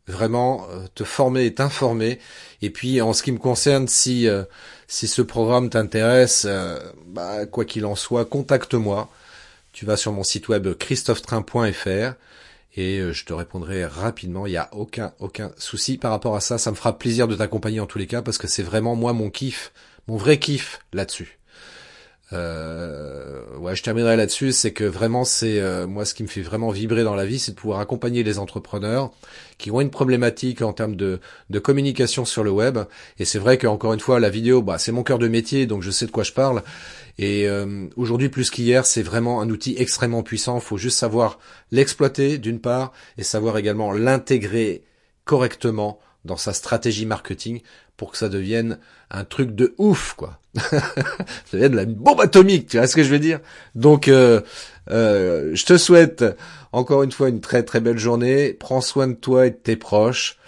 Vraiment 0.06 0.66
te 0.96 1.04
former 1.04 1.44
et 1.44 1.54
t'informer. 1.54 2.18
Et 2.62 2.70
puis 2.70 3.00
en 3.00 3.12
ce 3.12 3.22
qui 3.22 3.30
me 3.30 3.38
concerne, 3.38 3.86
si 3.86 4.28
si 4.90 5.06
ce 5.06 5.22
programme 5.22 5.70
t'intéresse, 5.70 6.46
euh, 6.48 6.80
bah, 7.06 7.46
quoi 7.46 7.64
qu'il 7.64 7.86
en 7.86 7.94
soit, 7.94 8.24
contacte-moi. 8.24 9.08
Tu 9.72 9.86
vas 9.86 9.96
sur 9.96 10.10
mon 10.10 10.24
site 10.24 10.48
web 10.48 10.74
christophetrain.fr 10.74 12.14
et 12.74 12.98
euh, 12.98 13.12
je 13.12 13.24
te 13.24 13.32
répondrai 13.32 13.86
rapidement. 13.86 14.46
Il 14.46 14.50
n'y 14.50 14.56
a 14.56 14.68
aucun 14.72 15.12
aucun 15.20 15.52
souci 15.58 15.96
par 15.96 16.10
rapport 16.10 16.34
à 16.34 16.40
ça. 16.40 16.58
Ça 16.58 16.72
me 16.72 16.76
fera 16.76 16.98
plaisir 16.98 17.28
de 17.28 17.36
t'accompagner 17.36 17.78
en 17.78 17.86
tous 17.86 17.98
les 17.98 18.08
cas 18.08 18.20
parce 18.20 18.36
que 18.36 18.48
c'est 18.48 18.64
vraiment 18.64 18.96
moi 18.96 19.12
mon 19.12 19.30
kiff, 19.30 19.72
mon 20.08 20.16
vrai 20.16 20.40
kiff 20.40 20.80
là-dessus. 20.92 21.39
Euh, 22.32 23.42
ouais, 23.58 23.74
je 23.74 23.82
terminerai 23.82 24.16
là-dessus, 24.16 24.52
c'est 24.52 24.72
que 24.72 24.84
vraiment 24.84 25.24
c'est 25.24 25.58
euh, 25.58 25.88
moi 25.88 26.04
ce 26.04 26.14
qui 26.14 26.22
me 26.22 26.28
fait 26.28 26.42
vraiment 26.42 26.70
vibrer 26.70 27.02
dans 27.02 27.16
la 27.16 27.26
vie, 27.26 27.40
c'est 27.40 27.52
de 27.52 27.56
pouvoir 27.56 27.80
accompagner 27.80 28.22
les 28.22 28.38
entrepreneurs 28.38 29.10
qui 29.58 29.70
ont 29.70 29.80
une 29.80 29.90
problématique 29.90 30.62
en 30.62 30.72
termes 30.72 30.94
de, 30.94 31.20
de 31.50 31.58
communication 31.58 32.24
sur 32.24 32.44
le 32.44 32.50
web. 32.50 32.78
Et 33.18 33.24
c'est 33.24 33.38
vrai 33.38 33.58
qu'encore 33.58 33.92
une 33.92 34.00
fois, 34.00 34.20
la 34.20 34.30
vidéo, 34.30 34.62
bah, 34.62 34.78
c'est 34.78 34.92
mon 34.92 35.02
cœur 35.02 35.18
de 35.18 35.28
métier, 35.28 35.66
donc 35.66 35.82
je 35.82 35.90
sais 35.90 36.06
de 36.06 36.12
quoi 36.12 36.22
je 36.22 36.32
parle. 36.32 36.62
Et 37.18 37.48
euh, 37.48 37.88
aujourd'hui 37.96 38.28
plus 38.28 38.48
qu'hier, 38.48 38.86
c'est 38.86 39.02
vraiment 39.02 39.42
un 39.42 39.50
outil 39.50 39.74
extrêmement 39.76 40.22
puissant. 40.22 40.56
Il 40.58 40.62
faut 40.62 40.78
juste 40.78 40.98
savoir 40.98 41.38
l'exploiter 41.70 42.38
d'une 42.38 42.60
part 42.60 42.92
et 43.18 43.22
savoir 43.22 43.58
également 43.58 43.92
l'intégrer 43.92 44.84
correctement 45.24 45.98
dans 46.24 46.36
sa 46.36 46.52
stratégie 46.52 47.06
marketing 47.06 47.60
pour 47.96 48.12
que 48.12 48.18
ça 48.18 48.28
devienne 48.28 48.78
un 49.10 49.24
truc 49.24 49.54
de 49.54 49.74
ouf, 49.78 50.14
quoi. 50.14 50.39
ça 50.58 50.80
devienne 51.52 51.78
une 51.78 51.94
bombe 51.94 52.20
atomique, 52.20 52.68
tu 52.68 52.78
vois 52.78 52.86
ce 52.86 52.96
que 52.96 53.02
je 53.02 53.10
veux 53.10 53.18
dire? 53.18 53.40
Donc, 53.74 54.08
euh, 54.08 54.40
euh, 54.90 55.52
je 55.54 55.64
te 55.64 55.76
souhaite 55.76 56.24
encore 56.72 57.02
une 57.02 57.12
fois 57.12 57.28
une 57.28 57.40
très 57.40 57.62
très 57.62 57.80
belle 57.80 57.98
journée. 57.98 58.52
Prends 58.52 58.80
soin 58.80 59.06
de 59.06 59.14
toi 59.14 59.46
et 59.46 59.50
de 59.50 59.56
tes 59.56 59.76
proches. 59.76 60.38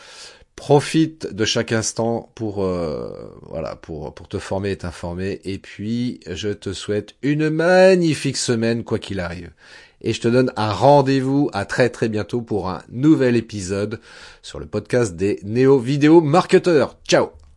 Profite 0.57 1.33
de 1.33 1.45
chaque 1.45 1.73
instant 1.73 2.31
pour 2.35 2.63
euh, 2.65 3.11
voilà 3.49 3.75
pour 3.75 4.15
pour 4.15 4.29
te 4.29 4.39
former 4.39 4.73
et 4.73 4.77
t'informer. 4.77 5.41
Et 5.45 5.59
puis, 5.59 6.21
je 6.29 6.51
te 6.51 6.73
souhaite 6.73 7.15
une 7.23 7.51
magnifique 7.51 8.37
semaine 8.37 8.85
quoi 8.85 8.99
qu'il 8.99 9.21
arrive 9.21 9.51
et 10.03 10.13
je 10.13 10.21
te 10.21 10.29
donne 10.29 10.53
un 10.57 10.73
rendez-vous 10.73 11.49
à 11.53 11.65
très 11.65 11.89
très 11.89 12.09
bientôt 12.09 12.43
pour 12.43 12.69
un 12.69 12.83
nouvel 12.91 13.37
épisode 13.37 14.01
sur 14.43 14.59
le 14.59 14.67
podcast 14.67 15.17
des 15.17 15.39
Néo 15.45 15.79
Vidéo 15.79 16.21
Marketeurs. 16.21 16.97
Ciao 17.07 17.42